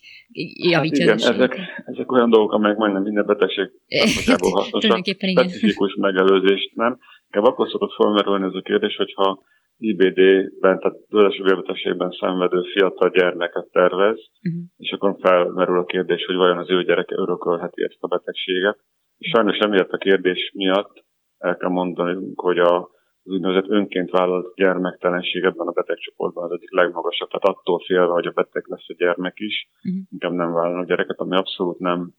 javítja 0.74 1.10
hát 1.10 1.20
igen, 1.20 1.34
ezek, 1.34 1.54
ezek 1.86 2.12
olyan 2.12 2.30
dolgok, 2.30 2.52
amelyek 2.52 2.78
majdnem 2.78 3.02
minden 3.02 3.26
betegség 3.26 3.68
hasznosak. 4.60 5.06
Specifikus 5.06 5.96
megelőzést 5.96 6.76
nem. 6.76 6.98
Inkább 7.26 7.52
akkor 7.52 7.70
szokott 7.70 7.94
felmerülni 7.98 8.46
ez 8.46 8.54
a 8.54 8.62
kérdés, 8.62 8.96
hogyha 8.96 9.44
IBD-ben, 9.78 10.80
tehát 10.80 11.08
bőrösüvélbetegségben 11.10 12.12
szenvedő 12.20 12.62
fiatal 12.74 13.10
gyermeket 13.10 13.68
tervez, 13.72 14.18
uh-huh. 14.18 14.64
és 14.78 14.92
akkor 14.92 15.18
felmerül 15.20 15.80
a 15.80 15.86
kérdés, 15.86 16.26
hogy 16.26 16.36
vajon 16.36 16.58
az 16.58 16.70
ő 16.70 16.84
gyereke 16.84 17.16
örökölheti 17.18 17.84
ezt 17.84 17.98
a 18.00 18.08
betegséget. 18.08 18.78
És 19.18 19.30
sajnos 19.30 19.58
emiatt 19.58 19.92
a 19.92 19.98
kérdés 19.98 20.52
miatt 20.54 21.06
el 21.38 21.58
kell 21.58 21.70
mondani, 21.70 22.32
hogy 22.36 22.58
a, 22.58 22.90
az 23.28 23.34
úgynevezett 23.34 23.70
önként 23.70 24.10
vállalt 24.10 24.56
gyermektelenség 24.56 25.44
ebben 25.44 25.68
a 25.68 25.72
betegcsoportban 25.72 26.44
az 26.44 26.52
egyik 26.52 26.72
legmagasabb. 26.72 27.30
Tehát 27.30 27.58
attól 27.58 27.80
félve, 27.80 28.14
hogy 28.14 28.26
a 28.26 28.32
beteg 28.32 28.64
lesz 28.68 28.90
a 28.90 28.94
gyermek 28.98 29.40
is, 29.40 29.70
uh-huh. 29.84 30.02
inkább 30.12 30.32
nem 30.32 30.54
vállalnak 30.54 30.88
gyereket, 30.88 31.20
ami 31.20 31.36
abszolút 31.36 31.80
nem 31.80 32.12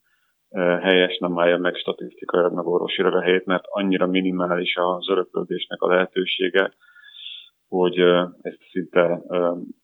eh, 0.48 0.80
helyes, 0.80 1.18
nem 1.18 1.38
állja 1.38 1.58
meg 1.58 1.74
statisztikai, 1.74 2.54
meg 2.54 2.66
orvosi 2.66 3.02
helyét, 3.02 3.44
mert 3.44 3.64
annyira 3.66 4.06
minimális 4.06 4.76
az 4.76 5.08
öröklődésnek 5.08 5.82
a 5.82 5.88
lehetősége, 5.88 6.72
hogy 7.68 7.98
ez 8.40 8.54
szinte 8.70 9.22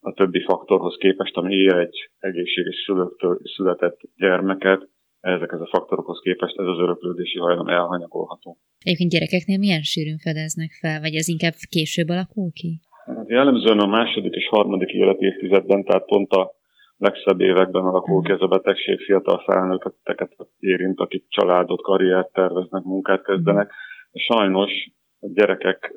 a 0.01 0.13
többi 0.13 0.43
faktorhoz 0.43 0.97
képest, 0.97 1.37
ami 1.37 1.55
ér 1.55 1.75
egy 1.75 2.11
egészséges 2.19 2.83
szülőktől 2.87 3.39
született 3.43 4.01
gyermeket, 4.17 4.89
ezekhez 5.33 5.61
a 5.61 5.73
faktorokhoz 5.75 6.21
képest 6.23 6.59
ez 6.59 6.67
az 6.67 6.79
öröklődési 6.79 7.39
hajlam 7.39 7.69
elhanyagolható. 7.69 8.59
Egyébként 8.79 9.11
gyerekeknél 9.11 9.59
milyen 9.59 9.83
sűrűn 9.83 10.19
fedeznek 10.19 10.71
fel, 10.81 11.01
vagy 11.01 11.15
ez 11.15 11.29
inkább 11.29 11.55
később 11.69 12.09
alakul 12.09 12.51
ki? 12.53 12.81
Hát 13.17 13.29
jellemzően 13.29 13.79
a 13.79 13.87
második 13.87 14.35
és 14.35 14.49
harmadik 14.49 14.89
életévtizedben, 14.89 15.85
tehát 15.85 16.05
pont 16.05 16.33
a 16.33 16.53
legszebb 16.97 17.41
években 17.41 17.85
alakul 17.85 18.23
ki 18.23 18.33
ez 18.33 18.41
a 18.41 18.47
betegség, 18.47 18.99
fiatal 19.01 19.39
felnőtteket 19.47 20.33
érint, 20.59 21.01
akik 21.01 21.25
családot, 21.29 21.83
karriert 21.83 22.33
terveznek, 22.33 22.83
munkát 22.83 23.25
kezdenek. 23.25 23.73
Sajnos 24.13 24.73
a 24.87 25.04
gyerekek 25.33 25.95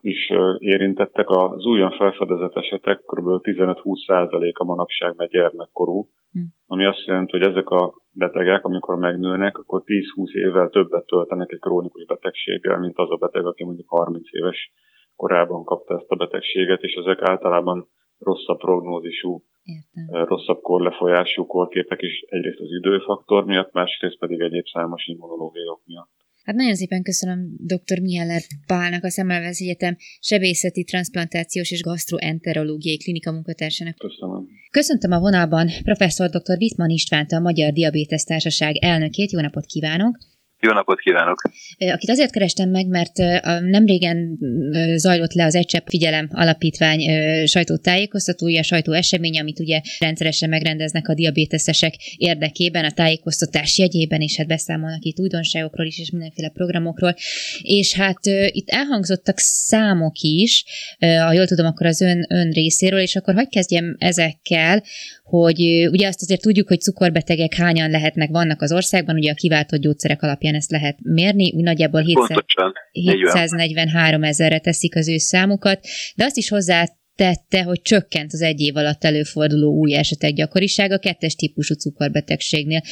is 0.00 0.30
érintettek. 0.58 1.28
Az 1.28 1.66
újon 1.66 1.90
felfedezett 1.90 2.56
esetek 2.56 3.00
kb. 3.00 3.26
15-20%-a 3.42 4.64
manapság 4.64 5.14
már 5.16 5.28
gyermekkorú, 5.28 6.08
hm. 6.32 6.40
ami 6.66 6.84
azt 6.84 7.04
jelenti, 7.06 7.38
hogy 7.38 7.48
ezek 7.48 7.68
a 7.68 7.94
betegek, 8.12 8.64
amikor 8.64 8.96
megnőnek, 8.96 9.58
akkor 9.58 9.82
10-20 9.84 10.32
évvel 10.32 10.68
többet 10.68 11.06
töltenek 11.06 11.52
egy 11.52 11.58
krónikus 11.58 12.04
betegséggel, 12.04 12.78
mint 12.78 12.98
az 12.98 13.10
a 13.10 13.16
beteg, 13.16 13.46
aki 13.46 13.64
mondjuk 13.64 13.88
30 13.88 14.32
éves 14.32 14.72
korában 15.16 15.64
kapta 15.64 15.94
ezt 15.94 16.10
a 16.10 16.16
betegséget, 16.16 16.82
és 16.82 16.94
ezek 16.94 17.28
általában 17.28 17.88
rosszabb 18.18 18.58
prognózisú, 18.58 19.42
Értem. 19.64 20.24
rosszabb 20.24 20.60
korlefolyású 20.60 21.46
korképek 21.46 22.02
is 22.02 22.20
egyrészt 22.20 22.60
az 22.60 22.70
időfaktor 22.70 23.44
miatt, 23.44 23.72
másrészt 23.72 24.18
pedig 24.18 24.40
egyéb 24.40 24.66
számos 24.66 25.06
immunológiai 25.06 25.68
ok 25.68 25.80
miatt. 25.84 26.19
Hát 26.44 26.54
nagyon 26.54 26.74
szépen 26.74 27.02
köszönöm 27.02 27.54
dr. 27.56 28.00
Mieller 28.00 28.42
Pálnak, 28.66 29.04
a 29.04 29.10
Szemmelweis 29.10 29.60
Egyetem 29.60 29.96
sebészeti, 30.20 30.84
transplantációs 30.84 31.70
és 31.70 31.82
gastroenterológiai 31.82 32.96
klinika 32.96 33.32
munkatársának. 33.32 33.96
Köszönöm. 33.98 34.46
Köszöntöm 34.70 35.12
a 35.12 35.20
vonalban 35.20 35.68
professzor 35.82 36.28
dr. 36.28 36.56
Wittmann 36.58 36.90
Istvánt, 36.90 37.32
a 37.32 37.40
Magyar 37.40 37.72
Diabétesz 37.72 38.24
Társaság 38.24 38.76
elnökét. 38.76 39.30
Jó 39.30 39.40
napot 39.40 39.66
kívánok! 39.66 40.18
Jó 40.62 40.72
napot 40.72 41.00
kívánok! 41.00 41.42
Akit 41.78 42.10
azért 42.10 42.32
kerestem 42.32 42.70
meg, 42.70 42.86
mert 42.86 43.16
nem 43.60 43.86
régen 43.86 44.38
zajlott 44.96 45.32
le 45.32 45.44
az 45.44 45.54
Egysebb 45.54 45.84
Figyelem 45.86 46.28
Alapítvány 46.32 47.00
sajtótájékoztatója, 47.46 48.62
sajtó 48.62 48.92
esemény, 48.92 49.38
amit 49.38 49.60
ugye 49.60 49.80
rendszeresen 49.98 50.48
megrendeznek 50.48 51.08
a 51.08 51.14
diabéteszesek 51.14 51.94
érdekében, 52.16 52.84
a 52.84 52.90
tájékoztatás 52.90 53.78
jegyében, 53.78 54.20
és 54.20 54.36
hát 54.36 54.46
beszámolnak 54.46 55.04
itt 55.04 55.20
újdonságokról 55.20 55.86
is, 55.86 55.98
és 55.98 56.10
mindenféle 56.10 56.48
programokról. 56.48 57.14
És 57.62 57.94
hát 57.94 58.20
itt 58.46 58.68
elhangzottak 58.68 59.38
számok 59.38 60.18
is, 60.20 60.64
ha 60.98 61.32
jól 61.32 61.46
tudom, 61.46 61.66
akkor 61.66 61.86
az 61.86 62.00
ön, 62.00 62.26
ön 62.28 62.50
részéről, 62.50 63.00
és 63.00 63.16
akkor 63.16 63.34
hagyj 63.34 63.48
kezdjem 63.50 63.96
ezekkel, 63.98 64.82
hogy 65.24 65.88
ugye 65.90 66.06
azt 66.06 66.22
azért 66.22 66.40
tudjuk, 66.40 66.68
hogy 66.68 66.80
cukorbetegek 66.80 67.54
hányan 67.54 67.90
lehetnek, 67.90 68.30
vannak 68.30 68.62
az 68.62 68.72
országban, 68.72 69.14
ugye 69.14 69.30
a 69.30 69.34
kiváltott 69.34 69.80
gyógyszerek 69.80 70.22
alapján 70.22 70.49
ezt 70.54 70.70
lehet 70.70 70.98
mérni, 71.02 71.52
úgy 71.52 71.62
nagyjából 71.62 72.00
700, 72.00 72.44
743 72.92 74.22
ezerre 74.22 74.58
teszik 74.58 74.96
az 74.96 75.08
ő 75.08 75.16
számukat, 75.16 75.80
de 76.16 76.24
azt 76.24 76.36
is 76.36 76.48
hozzá 76.48 76.84
tette, 77.24 77.60
hogy 77.70 77.80
csökkent 77.92 78.30
az 78.36 78.42
egy 78.50 78.60
év 78.68 78.76
alatt 78.76 79.04
előforduló 79.10 79.68
új 79.82 79.92
esetek 80.02 80.32
gyakorisága 80.40 80.98
kettes 81.06 81.34
típusú 81.34 81.74
cukorbetegségnél. 81.74 82.82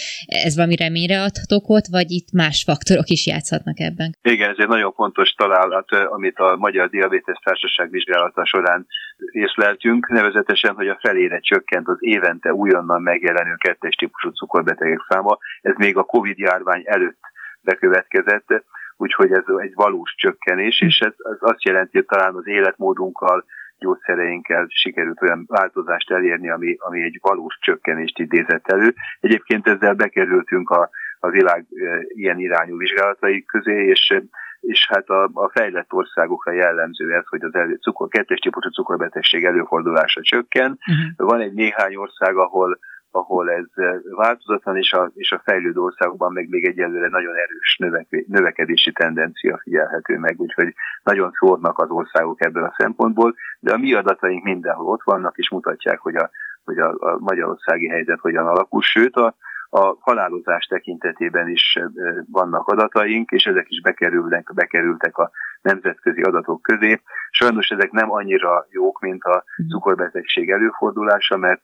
Ez 0.47 0.57
valami 0.57 0.77
reményre 0.77 1.19
adhat 1.29 1.53
okot, 1.61 1.87
vagy 1.97 2.11
itt 2.19 2.31
más 2.33 2.59
faktorok 2.69 3.09
is 3.17 3.27
játszhatnak 3.27 3.79
ebben? 3.88 4.11
Igen, 4.35 4.50
ez 4.50 4.61
egy 4.65 4.73
nagyon 4.77 4.93
fontos 4.93 5.31
találat, 5.43 5.88
amit 6.17 6.38
a 6.38 6.57
Magyar 6.57 6.87
Diabetes 6.91 7.38
Társaság 7.45 7.91
vizsgálata 7.91 8.45
során 8.45 8.87
észleltünk, 9.33 10.09
nevezetesen, 10.09 10.75
hogy 10.75 10.88
a 10.88 10.99
felére 11.00 11.38
csökkent 11.41 11.88
az 11.88 11.99
évente 12.00 12.53
újonnan 12.53 13.03
megjelenő 13.03 13.55
kettes 13.55 13.95
típusú 13.95 14.29
cukorbetegek 14.31 15.00
száma. 15.09 15.38
Ez 15.61 15.75
még 15.77 15.97
a 15.97 16.05
Covid 16.05 16.38
járvány 16.38 16.83
előtt 16.85 17.21
bekövetkezett, 17.70 18.48
úgyhogy 18.96 19.32
ez 19.32 19.44
egy 19.56 19.75
valós 19.75 20.14
csökkenés, 20.16 20.80
és 20.80 20.98
ez, 20.98 21.14
ez 21.32 21.38
azt 21.40 21.62
jelenti, 21.62 21.96
hogy 21.96 22.06
talán 22.06 22.34
az 22.34 22.46
életmódunkkal, 22.46 23.44
gyógyszereinkkel 23.78 24.66
sikerült 24.68 25.22
olyan 25.22 25.44
változást 25.46 26.10
elérni, 26.10 26.50
ami, 26.50 26.76
ami 26.78 27.02
egy 27.02 27.18
valós 27.22 27.58
csökkenést 27.60 28.18
idézett 28.18 28.66
elő. 28.72 28.94
Egyébként 29.20 29.66
ezzel 29.66 29.94
bekerültünk 29.94 30.70
a, 30.70 30.90
a 31.20 31.28
világ 31.28 31.64
ilyen 32.08 32.38
irányú 32.38 32.76
vizsgálatai 32.76 33.44
közé, 33.44 33.87
és 33.87 34.22
és 34.60 34.88
hát 34.88 35.08
a, 35.08 35.30
a 35.32 35.50
fejlett 35.54 35.92
országokra 35.92 36.52
jellemző 36.52 37.14
ez, 37.14 37.26
hogy 37.26 37.42
az 37.42 37.54
elő, 37.54 37.75
cukor, 37.75 38.08
kettes 38.08 38.38
típusú 38.38 38.68
cukorbetegség 38.68 39.44
előfordulása 39.44 40.22
csökken. 40.22 40.70
Uh-huh. 40.70 41.28
Van 41.28 41.40
egy 41.40 41.52
néhány 41.52 41.96
ország, 41.96 42.37
ahol 42.37 42.78
ahol 43.11 43.50
ez 43.50 43.67
eh, 43.75 43.95
változatlan, 44.17 44.77
és 44.77 44.93
a, 44.93 45.11
és 45.15 45.33
a 45.33 45.43
fejlődő 45.45 45.81
országokban 45.81 46.33
meg 46.33 46.49
még 46.49 46.67
egyelőre 46.67 47.09
nagyon 47.09 47.35
erős 47.35 47.77
növek, 47.79 48.25
növekedési 48.27 48.93
tendencia 48.93 49.59
figyelhető 49.62 50.19
meg, 50.19 50.41
úgyhogy 50.41 50.75
nagyon 51.03 51.31
szórnak 51.31 51.79
az 51.79 51.91
országok 51.91 52.45
ebből 52.45 52.65
a 52.65 52.75
szempontból, 52.79 53.35
de 53.61 53.73
a 53.73 53.79
mi 53.79 53.95
adataink 53.95 54.45
mindenhol 54.45 54.87
ott 54.87 55.03
vannak, 55.05 55.37
és 55.37 55.50
mutatják, 55.50 55.99
hogy 55.99 56.17
a, 56.17 56.31
hogy 56.65 56.79
a, 56.79 56.88
a 56.88 57.17
magyarországi 57.19 57.88
helyzet 57.88 58.21
hogyan 58.21 58.47
alakul, 58.47 58.83
sőt 58.83 59.17
a, 59.17 59.35
a 59.71 59.97
halálozás 60.00 60.67
tekintetében 60.67 61.49
is 61.49 61.77
eh, 61.77 61.85
vannak 62.31 62.67
adataink, 62.67 63.31
és 63.31 63.45
ezek 63.45 63.67
is 63.69 63.81
bekerülnek, 63.81 64.55
bekerültek 64.55 65.17
a 65.19 65.31
nemzetközi 65.62 66.21
adatok 66.21 66.62
közé. 66.62 67.00
Sajnos 67.31 67.69
ezek 67.69 67.91
nem 67.91 68.11
annyira 68.11 68.67
jók, 68.71 69.00
mint 69.00 69.25
a 69.25 69.45
mhm. 69.57 69.69
cukorbetegség 69.69 70.50
előfordulása, 70.50 71.37
mert 71.37 71.62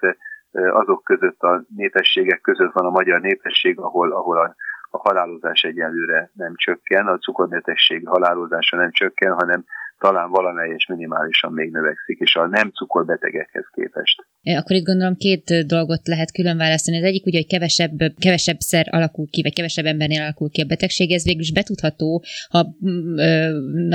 azok 0.54 1.04
között 1.04 1.40
a 1.40 1.64
népességek 1.76 2.40
között 2.40 2.72
van 2.72 2.86
a 2.86 2.90
magyar 2.90 3.20
népesség, 3.20 3.78
ahol, 3.78 4.12
ahol 4.12 4.38
a, 4.38 4.54
a 4.90 4.98
halálozás 4.98 5.62
egyelőre 5.62 6.30
nem 6.34 6.52
csökken, 6.56 7.06
a 7.06 7.18
cukorbetegség 7.18 8.08
halálozása 8.08 8.76
nem 8.76 8.90
csökken, 8.90 9.32
hanem 9.32 9.64
talán 10.06 10.30
valamelyes 10.30 10.86
minimálisan 10.86 11.52
még 11.52 11.70
növekszik, 11.70 12.18
és 12.18 12.34
a 12.36 12.46
nem 12.46 12.70
cukorbetegekhez 12.70 13.66
képest. 13.72 14.26
Akkor 14.58 14.76
itt 14.76 14.84
gondolom 14.84 15.16
két 15.16 15.44
dolgot 15.66 16.06
lehet 16.06 16.32
külön 16.32 16.56
választani. 16.56 16.96
Az 16.96 17.04
egyik 17.04 17.26
ugye, 17.26 17.38
hogy 17.38 17.52
kevesebb, 17.54 17.96
kevesebb 18.18 18.58
szer 18.58 18.86
alakul 18.90 19.26
ki, 19.30 19.42
vagy 19.42 19.54
kevesebb 19.54 19.84
embernél 19.84 20.22
alakul 20.22 20.50
ki 20.50 20.60
a 20.62 20.70
betegség, 20.72 21.12
ez 21.12 21.24
végül 21.24 21.46
is 21.48 21.52
betudható, 21.52 22.22
ha 22.50 22.60
mm, 22.64 23.18
ö, 23.18 23.30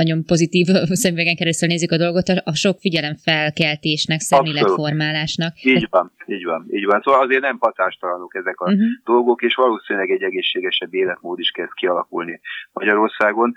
nagyon 0.00 0.24
pozitív 0.24 0.66
szemüvegen 1.02 1.36
keresztül 1.36 1.68
nézzük 1.68 1.92
a 1.92 2.02
dolgot, 2.04 2.28
a 2.52 2.54
sok 2.54 2.76
figyelemfelkeltésnek, 2.78 4.20
szemléletformálásnak. 4.20 5.52
Így 5.62 5.86
van, 5.90 6.12
így 6.26 6.44
van, 6.44 6.66
így 6.70 6.86
van. 6.86 7.00
Szóval 7.04 7.20
azért 7.20 7.42
nem 7.42 7.56
hatástalanok 7.60 8.34
ezek 8.34 8.60
a 8.60 8.64
uh-huh. 8.64 8.86
dolgok, 9.04 9.42
és 9.42 9.54
valószínűleg 9.54 10.10
egy 10.10 10.22
egészségesebb 10.22 10.94
életmód 10.94 11.38
is 11.38 11.50
kezd 11.50 11.72
kialakulni 11.72 12.40
Magyarországon. 12.72 13.54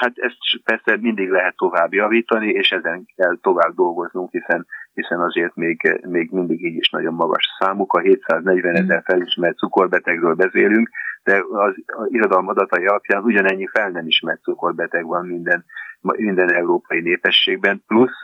Hát 0.00 0.12
ezt 0.14 0.36
persze 0.64 0.96
mindig 1.00 1.28
lehet 1.28 1.56
tovább 1.56 1.87
javítani, 1.92 2.48
és 2.48 2.70
ezen 2.70 3.06
kell 3.16 3.38
tovább 3.40 3.74
dolgoznunk, 3.74 4.30
hiszen 4.30 4.66
hiszen 4.98 5.20
azért 5.20 5.54
még, 5.54 6.00
még 6.08 6.30
mindig 6.30 6.64
így 6.64 6.76
is 6.76 6.90
nagyon 6.90 7.14
magas 7.14 7.44
számuk. 7.58 7.92
A 7.92 8.00
740 8.00 8.74
ezer 8.74 8.98
mm. 8.98 9.04
felismert 9.04 9.58
cukorbetegről 9.58 10.34
beszélünk, 10.34 10.90
de 11.24 11.42
az, 11.50 11.74
az 11.86 12.06
irodalom 12.08 12.48
adatai 12.48 12.86
alapján 12.86 13.22
ugyanennyi 13.22 13.66
fel 13.72 13.90
nem 13.90 14.06
ismert 14.06 14.42
cukorbeteg 14.42 15.06
van 15.06 15.26
minden, 15.26 15.64
minden 16.00 16.52
európai 16.52 17.00
népességben, 17.00 17.82
plusz 17.86 18.20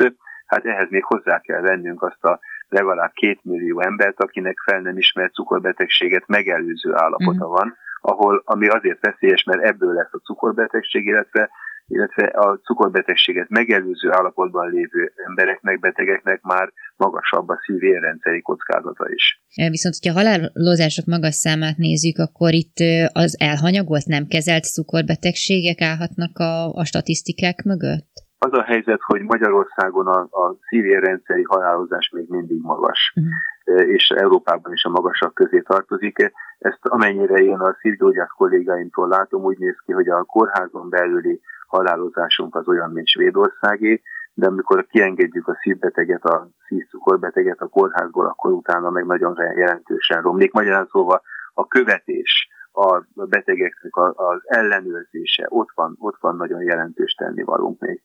hát 0.47 0.64
ehhez 0.64 0.90
még 0.90 1.04
hozzá 1.04 1.40
kell 1.40 1.61
vennünk 1.61 2.02
azt 2.02 2.25
a 2.25 2.40
legalább 2.68 3.12
két 3.12 3.40
millió 3.42 3.80
embert, 3.80 4.21
akinek 4.21 4.59
fel 4.64 4.80
nem 4.80 4.99
ismert 4.99 5.35
cukorbetegséget 5.35 6.26
megelőző 6.26 6.94
állapota 6.94 7.47
mm. 7.47 7.50
van, 7.50 7.76
ahol, 8.00 8.42
ami 8.44 8.68
azért 8.68 9.00
veszélyes, 9.00 9.42
mert 9.44 9.62
ebből 9.62 9.92
lesz 9.92 10.12
a 10.12 10.18
cukorbetegség, 10.18 11.06
illetve 11.06 11.50
illetve 11.86 12.24
a 12.26 12.58
cukorbetegséget 12.58 13.48
megelőző 13.48 14.12
állapotban 14.12 14.70
lévő 14.70 15.12
embereknek, 15.28 15.80
betegeknek 15.80 16.42
már 16.42 16.72
magasabb 16.96 17.48
a 17.48 17.60
szívérrendszeri 17.64 18.40
kockázata 18.42 19.06
is. 19.08 19.42
Viszont, 19.70 19.94
hogyha 20.00 20.18
halálozások 20.18 21.04
magas 21.04 21.34
számát 21.34 21.76
nézzük, 21.76 22.18
akkor 22.18 22.52
itt 22.52 22.78
az 23.12 23.36
elhanyagolt, 23.40 24.06
nem 24.06 24.26
kezelt 24.26 24.64
cukorbetegségek 24.64 25.80
állhatnak 25.80 26.38
a, 26.38 26.72
a 26.72 26.84
statisztikák 26.84 27.62
mögött? 27.62 28.12
Az 28.38 28.52
a 28.52 28.62
helyzet, 28.62 29.00
hogy 29.00 29.20
Magyarországon 29.20 30.06
a, 30.06 30.20
a 30.20 30.58
szívérrendszeri 30.68 31.42
halálozás 31.42 32.10
még 32.14 32.26
mindig 32.28 32.60
magas, 32.60 33.12
uh-huh. 33.14 33.32
És 33.64 34.09
Európában 34.09 34.73
is 34.73 34.85
a 34.85 34.88
magasak 34.88 35.35
közé 35.35 35.61
tartozik. 35.61 36.33
Ezt 36.59 36.78
amennyire 36.80 37.35
én 37.35 37.59
a 37.59 37.76
szívgyógyász 37.80 38.33
kollégáimtól 38.37 39.09
látom, 39.09 39.44
úgy 39.44 39.59
néz 39.59 39.76
ki, 39.85 39.92
hogy 39.92 40.09
a 40.09 40.25
kórházon 40.25 40.88
belüli 40.88 41.40
halálozásunk 41.66 42.54
az 42.54 42.68
olyan, 42.68 42.90
mint 42.90 43.06
Svédországé, 43.06 44.02
de 44.35 44.47
amikor 44.47 44.87
kiengedjük 44.87 45.49
a 45.49 45.59
szívbeteget, 45.61 46.25
a 46.25 46.49
szívcukorbeteget 46.66 47.61
a 47.61 47.68
kórházból, 47.68 48.26
akkor 48.26 48.52
utána 48.52 48.90
meg 48.90 49.04
nagyon 49.04 49.37
jelentősen 49.56 50.23
romlik. 50.23 50.52
Magyarán 50.52 50.88
szóval 50.90 51.23
a 51.54 51.66
követés, 51.66 52.49
a 52.73 53.02
betegeknek 53.14 53.97
az 54.14 54.40
ellenőrzése, 54.44 55.47
ott 55.49 55.68
van, 55.75 55.97
ott 55.99 56.16
van 56.21 56.37
nagyon 56.37 56.62
jelentős 56.62 57.14
tennivalónk 57.14 57.80
még. 57.80 58.02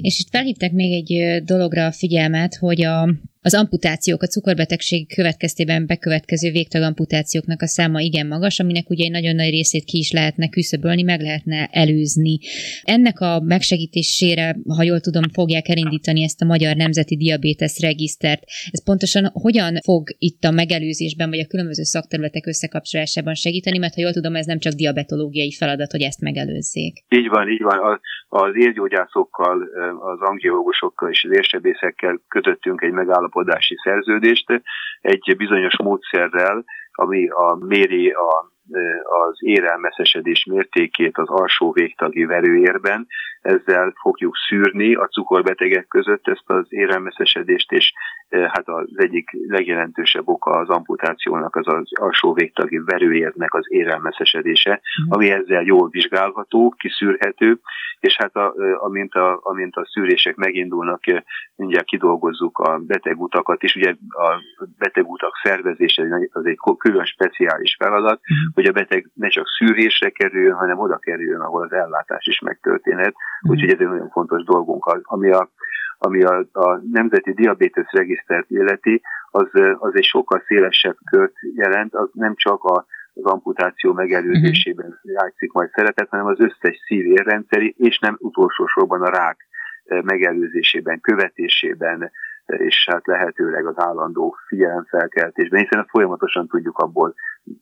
És 0.00 0.20
itt 0.20 0.30
felhívták 0.30 0.72
még 0.72 0.92
egy 0.92 1.42
dologra 1.44 1.86
a 1.86 1.92
figyelmet, 1.92 2.54
hogy 2.54 2.84
a 2.84 3.08
az 3.48 3.54
amputációk, 3.54 4.22
a 4.22 4.26
cukorbetegség 4.26 5.14
következtében 5.14 5.86
bekövetkező 5.86 6.50
végtagamputációknak 6.50 7.62
a 7.62 7.66
száma 7.66 8.00
igen 8.00 8.26
magas, 8.26 8.60
aminek 8.60 8.90
ugye 8.90 9.04
egy 9.04 9.10
nagyon 9.10 9.34
nagy 9.34 9.50
részét 9.50 9.84
ki 9.84 9.98
is 9.98 10.10
lehetne 10.12 10.48
küszöbölni, 10.48 11.02
meg 11.02 11.20
lehetne 11.20 11.68
előzni. 11.72 12.38
Ennek 12.82 13.20
a 13.20 13.40
megsegítésére, 13.40 14.56
ha 14.76 14.82
jól 14.82 15.00
tudom, 15.00 15.22
fogják 15.32 15.68
elindítani 15.68 16.22
ezt 16.22 16.42
a 16.42 16.44
Magyar 16.44 16.76
Nemzeti 16.76 17.16
Diabétesz 17.16 17.80
Regisztert. 17.80 18.42
Ez 18.70 18.84
pontosan 18.84 19.30
hogyan 19.32 19.74
fog 19.84 20.02
itt 20.18 20.42
a 20.44 20.50
megelőzésben, 20.50 21.28
vagy 21.28 21.38
a 21.38 21.46
különböző 21.46 21.82
szakterületek 21.82 22.46
összekapcsolásában 22.46 23.34
segíteni, 23.34 23.78
mert 23.78 23.94
ha 23.94 24.00
jól 24.00 24.12
tudom, 24.12 24.34
ez 24.36 24.46
nem 24.46 24.58
csak 24.58 24.72
diabetológiai 24.72 25.52
feladat, 25.52 25.90
hogy 25.90 26.02
ezt 26.02 26.20
megelőzzék. 26.20 26.94
Így 27.08 27.28
van, 27.28 27.48
így 27.48 27.62
van. 27.62 28.00
Az 28.28 28.52
érgyógyászokkal, 28.54 29.56
az 30.12 30.20
angiológusokkal 30.20 31.10
és 31.10 31.24
az 31.28 31.36
érsebészekkel 31.36 32.20
kötöttünk 32.28 32.82
egy 32.82 32.92
megállapodást, 32.92 33.32
megállapodási 33.34 33.76
szerződést 33.82 34.62
egy 35.00 35.34
bizonyos 35.36 35.76
módszerrel, 35.78 36.64
ami 36.92 37.28
a 37.28 37.56
méri 37.60 38.10
a 38.10 38.52
az 39.02 39.36
érelmeszesedés 39.38 40.44
mértékét 40.44 41.18
az 41.18 41.28
alsó 41.28 41.72
végtagi 41.72 42.24
verőérben. 42.24 43.06
Ezzel 43.44 43.92
fogjuk 44.00 44.36
szűrni 44.48 44.94
a 44.94 45.06
cukorbetegek 45.06 45.86
között 45.86 46.28
ezt 46.28 46.50
az 46.50 46.66
érelmeszesedést, 46.68 47.72
és 47.72 47.92
hát 48.28 48.68
az 48.68 48.88
egyik 48.94 49.30
legjelentősebb 49.48 50.28
oka 50.28 50.50
az 50.50 50.68
amputációnak 50.68 51.56
az 51.56 51.68
az 51.68 51.88
alsó 52.00 52.32
végtagi 52.32 52.78
verőérnek 52.78 53.54
az 53.54 53.64
érelmeszesedése, 53.68 54.70
mhm. 54.70 55.12
ami 55.12 55.30
ezzel 55.30 55.62
jól 55.62 55.88
vizsgálható, 55.88 56.74
kiszűrhető, 56.78 57.58
és 58.00 58.16
hát 58.16 58.36
a, 58.36 58.54
amint, 58.78 59.14
a, 59.14 59.40
amint 59.42 59.76
a 59.76 59.86
szűrések 59.86 60.36
megindulnak, 60.36 61.00
mindjárt 61.56 61.86
kidolgozzuk 61.86 62.58
a 62.58 62.78
betegutakat 62.78 63.62
is. 63.62 63.74
Ugye 63.74 63.94
a 64.08 64.42
betegutak 64.78 65.40
szervezése 65.42 66.28
az 66.32 66.46
egy 66.46 66.58
külön 66.78 67.04
speciális 67.04 67.76
feladat, 67.78 68.20
mhm 68.26 68.54
hogy 68.54 68.66
a 68.66 68.72
beteg 68.72 69.10
ne 69.14 69.28
csak 69.28 69.46
szűrésre 69.48 70.10
kerüljön, 70.10 70.54
hanem 70.54 70.78
oda 70.78 70.96
kerüljön, 70.96 71.40
ahol 71.40 71.62
az 71.62 71.72
ellátás 71.72 72.26
is 72.26 72.40
megtörténhet. 72.40 73.14
Úgyhogy 73.48 73.70
ez 73.70 73.80
egy 73.80 73.86
nagyon 73.86 74.10
fontos 74.10 74.44
dolgunk. 74.44 74.84
Ami 75.02 75.30
a, 75.30 75.50
ami 75.98 76.22
a, 76.22 76.46
a 76.52 76.80
Nemzeti 76.92 77.32
Diabetes 77.32 77.86
Regisztert 77.90 78.50
illeti, 78.50 79.02
az, 79.30 79.48
az 79.78 79.94
egy 79.94 80.04
sokkal 80.04 80.42
szélesebb 80.46 80.96
kört 81.10 81.34
jelent, 81.54 81.94
az 81.94 82.08
nem 82.12 82.34
csak 82.36 82.64
a 82.64 82.86
az 83.16 83.24
amputáció 83.24 83.92
megelőzésében 83.92 84.86
uh-huh. 84.86 85.12
játszik 85.12 85.52
majd 85.52 85.70
szerepet, 85.74 86.08
hanem 86.08 86.26
az 86.26 86.40
összes 86.40 86.76
szívérrendszeri, 86.86 87.74
és 87.78 87.98
nem 87.98 88.16
utolsó 88.18 88.66
sorban 88.66 89.02
a 89.02 89.10
rák 89.10 89.46
eh, 89.84 90.02
megelőzésében, 90.02 91.00
követésében, 91.00 92.10
és 92.46 92.86
hát 92.90 93.06
lehetőleg 93.06 93.66
az 93.66 93.74
állandó 93.76 94.36
figyelemfelkeltésben, 94.46 95.60
hiszen 95.60 95.86
folyamatosan 95.86 96.46
tudjuk 96.46 96.78
abból, 96.78 97.14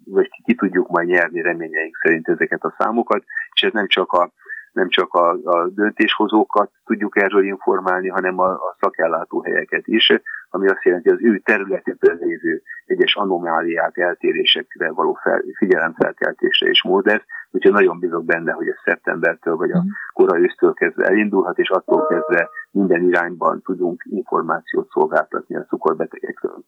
vagy 0.05 0.29
ki 0.45 0.55
tudjuk 0.55 0.89
majd 0.89 1.09
nyerni 1.09 1.43
reményeink 1.43 1.97
szerint 2.03 2.29
ezeket 2.29 2.63
a 2.63 2.75
számokat, 2.79 3.25
és 3.53 3.63
ez 3.63 3.73
nem 3.73 3.87
csak 3.87 4.13
a 4.13 4.33
nem 4.73 4.89
csak 4.89 5.15
a, 5.15 5.31
a 5.45 5.69
döntéshozókat 5.69 6.71
tudjuk 6.85 7.23
erről 7.23 7.45
informálni, 7.45 8.09
hanem 8.09 8.39
a, 8.39 8.51
a 8.51 8.77
szakellátóhelyeket 8.81 9.87
is, 9.87 10.13
ami 10.51 10.69
azt 10.69 10.83
jelenti, 10.83 11.09
hogy 11.09 11.19
az 11.19 11.25
ő 11.25 11.39
területükben 11.39 12.19
lévő 12.21 12.63
egyes 12.87 13.15
anomáliák, 13.15 13.97
eltérésekre 13.97 14.93
való 14.93 15.19
fel, 15.23 15.43
figyelemfelkeltése 15.57 16.67
és 16.67 16.83
mód 16.83 17.07
lesz, 17.07 17.25
úgyhogy 17.51 17.73
nagyon 17.73 17.99
bízok 17.99 18.25
benne, 18.25 18.53
hogy 18.53 18.69
ez 18.69 18.81
szeptembertől 18.85 19.57
vagy 19.57 19.71
a 19.71 19.79
mhm. 19.79 19.87
korai 20.13 20.43
ősztől 20.43 20.73
kezdve 20.73 21.07
elindulhat, 21.07 21.59
és 21.59 21.71
attól 21.71 22.07
kezdve 22.07 22.49
minden 22.73 23.09
irányban 23.09 23.63
tudunk 23.65 24.03
információt 24.11 24.89
szolgáltatni 24.91 25.57
a 25.57 25.65
cukorbetegekről. 25.69 26.65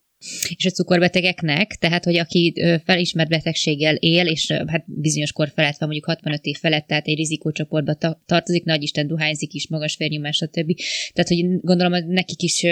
És 0.55 0.65
a 0.65 0.69
cukorbetegeknek, 0.69 1.71
tehát 1.71 2.03
hogy 2.03 2.17
aki 2.17 2.53
felismert 2.85 3.29
betegséggel 3.29 3.95
él, 3.95 4.27
és 4.27 4.51
hát 4.67 4.83
bizonyos 4.85 5.31
kor 5.31 5.47
felett 5.47 5.77
van, 5.77 5.89
mondjuk 5.89 6.05
65 6.05 6.45
év 6.45 6.57
felett, 6.57 6.87
tehát 6.87 7.05
egy 7.05 7.17
rizikócsoportba 7.17 7.93
tartozik, 8.25 8.63
nagy 8.63 8.81
Isten 8.81 9.07
duhányzik 9.07 9.53
is, 9.53 9.69
magas 9.69 9.97
vérnyomás, 9.97 10.35
stb. 10.35 10.75
Tehát, 11.13 11.27
hogy 11.27 11.59
gondolom, 11.61 11.93
hogy 11.93 12.07
nekik 12.07 12.41
is 12.41 12.65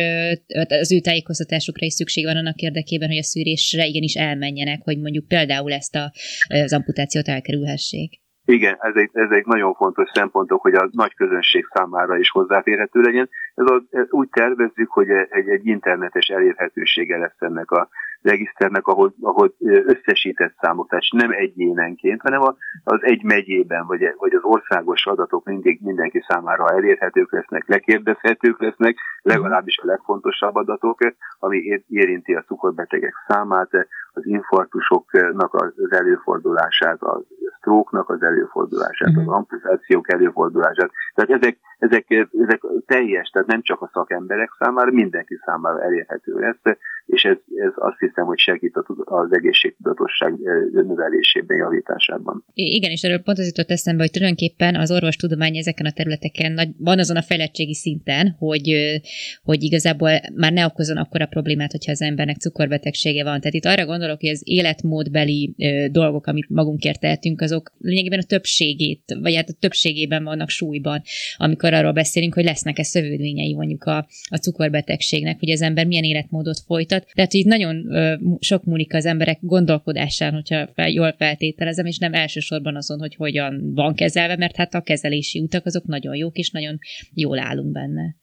az 0.68 0.92
ő 0.92 1.00
tájékoztatásukra 1.00 1.86
is 1.86 1.94
szükség 1.94 2.26
van 2.26 2.38
annak 2.38 2.62
érdekében, 2.62 3.08
hogy 3.08 3.18
a 3.18 3.24
szűrésre 3.24 3.86
igenis 3.86 4.16
elmenjenek, 4.16 4.82
hogy 4.84 5.00
mondjuk 5.00 5.28
például 5.28 5.72
ezt 5.74 5.96
a, 5.96 6.14
az 6.48 6.74
amputációt 6.74 7.28
elkerülhessék. 7.28 8.23
Igen, 8.46 8.78
ez 8.80 8.96
egy, 8.96 9.10
ez 9.14 9.30
egy 9.30 9.46
nagyon 9.46 9.74
fontos 9.74 10.10
szempontok, 10.14 10.62
hogy 10.62 10.74
a 10.74 10.90
nagy 10.92 11.16
közönség 11.16 11.66
számára 11.74 12.18
is 12.18 12.30
hozzáférhető 12.30 13.02
legyen. 13.02 13.30
Ez 13.56 13.66
az, 13.70 14.08
úgy 14.10 14.30
tervezzük, 14.30 14.92
hogy 14.92 15.10
egy, 15.10 15.50
egy 15.50 15.66
internetes 15.66 16.28
elérhetősége 16.28 17.18
lesz 17.18 17.42
ennek 17.42 17.72
a 17.72 17.90
regiszternek, 18.24 18.88
ahol, 18.88 19.14
ahol 19.22 19.56
összesített 19.60 20.54
számok, 20.62 20.90
tehát 20.90 21.04
nem 21.10 21.32
egyénenként, 21.32 22.22
hanem 22.22 22.42
az 22.84 23.00
egy 23.02 23.24
megyében, 23.24 23.86
vagy, 23.86 24.14
vagy 24.18 24.34
az 24.34 24.44
országos 24.44 25.06
adatok 25.06 25.46
mindig 25.46 25.80
mindenki 25.82 26.24
számára 26.28 26.70
elérhetők 26.70 27.32
lesznek, 27.32 27.68
lekérdezhetők 27.68 28.62
lesznek, 28.62 28.98
legalábbis 29.22 29.78
a 29.78 29.86
legfontosabb 29.86 30.56
adatok, 30.56 30.98
ami 31.40 31.84
érinti 31.88 32.34
a 32.34 32.44
cukorbetegek 32.44 33.14
számát, 33.28 33.70
az 34.14 34.26
infarktusoknak 34.26 35.54
az 35.54 35.92
előfordulását, 35.92 37.02
a 37.02 37.24
stroke-nak 37.58 38.10
az 38.10 38.24
előfordulását, 38.24 39.08
az 39.08 39.24
mhm. 39.24 39.30
amputációk 39.30 40.12
előfordulását. 40.12 40.92
Tehát 41.16 41.42
ezek, 41.42 41.58
ezek, 41.78 42.06
ezek 42.44 42.62
teljes, 42.86 43.30
tehát 43.30 43.48
nem 43.48 43.62
csak 43.62 43.82
a 43.82 43.90
szakemberek 43.94 44.50
számára, 44.60 44.92
mindenki 44.92 45.40
számára 45.46 45.82
elérhető 45.82 46.34
lesz, 46.40 46.78
és 47.06 47.24
ez, 47.24 47.38
ez 47.56 47.72
azt 47.76 48.00
hiszem, 48.00 48.26
hogy 48.26 48.40
segít 48.40 48.76
az 49.04 49.34
egészségtudatosság 49.34 50.34
növelésében, 50.72 51.58
javításában. 51.58 52.44
Igen, 52.54 52.92
és 52.92 53.02
erről 53.02 53.22
pont 53.22 53.38
az 53.38 53.46
jutott 53.46 53.70
eszembe, 53.70 54.02
hogy 54.02 54.12
tulajdonképpen 54.12 54.76
az 54.76 54.92
orvostudomány 54.92 55.58
ezeken 55.58 55.86
a 55.86 55.92
területeken 55.92 56.52
nagy, 56.52 56.70
van 56.78 57.00
azon 57.00 57.18
a 57.18 57.22
fejlettségi 57.22 57.74
szinten, 57.74 58.36
hogy, 58.38 59.00
hogy 59.44 59.64
igazából 59.64 60.12
már 60.36 60.54
ne 60.54 60.66
okozon 60.66 60.98
akkora 60.98 61.26
problémát, 61.26 61.72
hogyha 61.72 61.92
az 61.92 62.02
embernek 62.02 62.36
cukorbetegsége 62.36 63.24
van. 63.24 63.40
Tehát 63.40 63.54
itt 63.54 63.66
arra 63.66 63.86
gondolok, 63.86 64.20
hogy 64.20 64.30
az 64.30 64.42
életmódbeli 64.44 65.56
dolgok, 65.92 66.28
amit 66.28 66.50
magunkért 66.50 67.00
tehetünk, 67.00 67.42
azok 67.42 67.72
lényegében 67.80 68.20
a 68.20 68.28
többségét, 68.28 69.04
vagy 69.22 69.36
hát 69.36 69.50
a 69.50 69.58
többségében 69.60 70.24
vannak 70.24 70.50
súlyban, 70.50 71.02
amikor 71.38 71.74
arról 71.74 71.92
beszélünk, 71.92 72.34
hogy 72.34 72.44
lesznek-e 72.44 72.84
szövődményei 72.84 73.54
mondjuk 73.54 73.84
a, 73.84 73.98
a 74.30 74.38
cukorbetegségnek, 74.38 75.40
hogy 75.40 75.50
az 75.50 75.62
ember 75.62 75.86
milyen 75.86 76.04
életmódot 76.04 76.60
folytat. 76.66 76.93
Tehát 77.00 77.34
így 77.34 77.46
nagyon 77.46 77.76
ö, 77.96 78.16
sok 78.40 78.64
múlik 78.64 78.94
az 78.94 79.06
emberek 79.06 79.38
gondolkodásán, 79.42 80.34
hogyha 80.34 80.68
fel, 80.74 80.90
jól 80.90 81.14
feltételezem, 81.18 81.86
és 81.86 81.98
nem 81.98 82.14
elsősorban 82.14 82.76
azon, 82.76 83.00
hogy 83.00 83.16
hogyan 83.16 83.74
van 83.74 83.96
kezelve, 83.96 84.36
mert 84.38 84.56
hát 84.56 84.74
a 84.74 84.82
kezelési 84.82 85.40
utak 85.40 85.66
azok 85.66 85.86
nagyon 85.86 86.16
jók, 86.16 86.36
és 86.36 86.52
nagyon 86.52 86.78
jól 87.14 87.40
állunk 87.40 87.72
benne. 87.72 88.16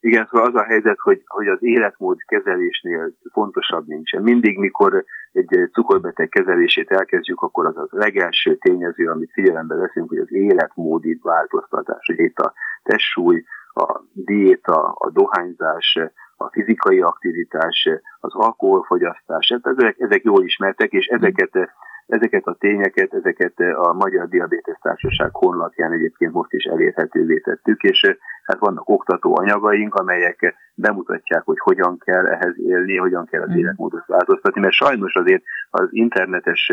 Igen, 0.00 0.28
szóval 0.30 0.48
az 0.48 0.54
a 0.54 0.64
helyzet, 0.64 0.98
hogy, 0.98 1.22
hogy 1.26 1.46
az 1.46 1.58
életmód 1.60 2.18
kezelésnél 2.24 3.12
fontosabb 3.32 3.86
nincsen. 3.86 4.22
Mindig, 4.22 4.58
mikor 4.58 5.04
egy 5.32 5.70
cukorbeteg 5.72 6.28
kezelését 6.28 6.90
elkezdjük, 6.90 7.40
akkor 7.40 7.66
az 7.66 7.76
a 7.76 7.88
legelső 7.90 8.56
tényező, 8.56 9.10
amit 9.10 9.32
figyelembe 9.32 9.74
veszünk, 9.74 10.08
hogy 10.08 10.18
az 10.18 10.32
életmódi 10.32 11.18
változtatás, 11.22 12.06
hogy 12.06 12.18
itt 12.18 12.38
a 12.38 12.52
testsúly, 12.82 13.44
a 13.74 14.02
diéta, 14.12 14.92
a 14.92 15.10
dohányzás, 15.10 15.98
a 16.40 16.50
fizikai 16.52 17.00
aktivitás, 17.00 17.88
az 18.20 18.34
alkoholfogyasztás, 18.34 19.48
ezek, 19.62 19.98
ezek 19.98 20.22
jól 20.22 20.44
ismertek, 20.44 20.92
és 20.92 21.06
ezeket 21.06 21.70
Ezeket 22.10 22.46
a 22.46 22.56
tényeket, 22.58 23.14
ezeket 23.14 23.58
a 23.58 23.92
Magyar 23.92 24.28
Diabetes 24.28 24.78
Társaság 24.82 25.30
honlapján 25.32 25.92
egyébként 25.92 26.32
most 26.32 26.52
is 26.52 26.64
elérhetővé 26.64 27.38
tettük, 27.38 27.82
és 27.82 28.16
hát 28.44 28.58
vannak 28.58 28.88
oktató 28.88 29.38
anyagaink, 29.38 29.94
amelyek 29.94 30.54
bemutatják, 30.74 31.42
hogy 31.44 31.58
hogyan 31.58 31.98
kell 31.98 32.26
ehhez 32.26 32.58
élni, 32.58 32.96
hogyan 32.96 33.26
kell 33.26 33.42
az 33.42 33.50
mm. 33.50 33.56
életmódot 33.56 34.06
változtatni, 34.06 34.60
mert 34.60 34.72
sajnos 34.72 35.14
azért 35.14 35.42
az 35.70 35.88
internetes 35.90 36.72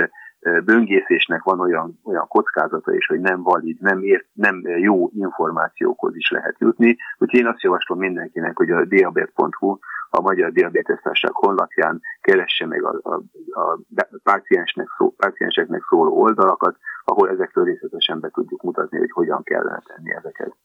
böngészésnek 0.65 1.43
van 1.43 1.59
olyan, 1.59 1.99
olyan 2.03 2.27
kockázata 2.27 2.93
is, 2.93 3.05
hogy 3.05 3.19
nem 3.19 3.43
valid, 3.43 3.81
nem, 3.81 4.03
ért, 4.03 4.25
nem 4.33 4.61
jó 4.65 5.09
információkhoz 5.13 6.15
is 6.15 6.29
lehet 6.29 6.55
jutni. 6.59 6.97
Úgyhogy 7.17 7.39
én 7.39 7.47
azt 7.47 7.61
javaslom 7.61 7.99
mindenkinek, 7.99 8.57
hogy 8.57 8.71
a 8.71 8.85
diabet.hu 8.85 9.77
a 10.09 10.21
Magyar 10.21 10.51
Diabetesztárság 10.51 11.31
honlapján 11.33 12.01
keresse 12.21 12.65
meg 12.65 12.83
a, 12.83 12.99
a, 13.01 13.13
a 13.59 13.79
páciensnek 14.23 14.87
szó, 14.97 15.09
pácienseknek 15.09 15.83
szóló 15.89 16.21
oldalakat, 16.21 16.77
ahol 17.03 17.29
ezekről 17.29 17.65
részletesen 17.65 18.19
be 18.19 18.29
tudjuk 18.29 18.61
mutatni, 18.61 18.97
hogy 18.97 19.11
hogyan 19.11 19.43
kellene 19.43 19.81
tenni 19.85 20.13
ezeket. 20.13 20.55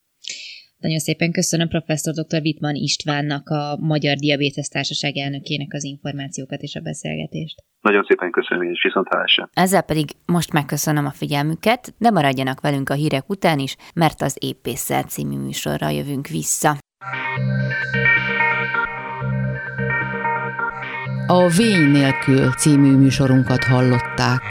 Nagyon 0.83 0.99
szépen 0.99 1.33
köszönöm 1.33 1.69
professzor 1.69 2.15
dr. 2.15 2.41
Wittmann 2.41 2.75
Istvánnak, 2.75 3.49
a 3.49 3.77
Magyar 3.81 4.17
Diabétesz 4.17 4.69
Társaság 4.69 5.17
elnökének 5.17 5.73
az 5.73 5.85
információkat 5.85 6.61
és 6.63 6.75
a 6.75 6.81
beszélgetést. 6.81 7.63
Nagyon 7.81 8.05
szépen 8.09 8.31
köszönöm, 8.31 8.71
és 8.73 8.83
viszontlátásra. 8.83 9.49
Ezzel 9.53 9.83
pedig 9.83 10.09
most 10.27 10.53
megköszönöm 10.53 11.07
a 11.07 11.11
figyelmüket, 11.11 11.95
de 11.99 12.11
maradjanak 12.11 12.61
velünk 12.61 12.89
a 12.89 12.95
hírek 12.95 13.29
után 13.29 13.59
is, 13.59 13.77
mert 13.95 14.23
az 14.23 14.37
Épészel 14.41 15.03
című 15.03 15.37
műsorra 15.37 15.89
jövünk 15.89 16.27
vissza. 16.27 16.77
A 21.27 21.49
Vény 21.49 21.91
nélkül 21.91 22.51
című 22.51 22.97
műsorunkat 22.97 23.65
hallották. 23.65 24.43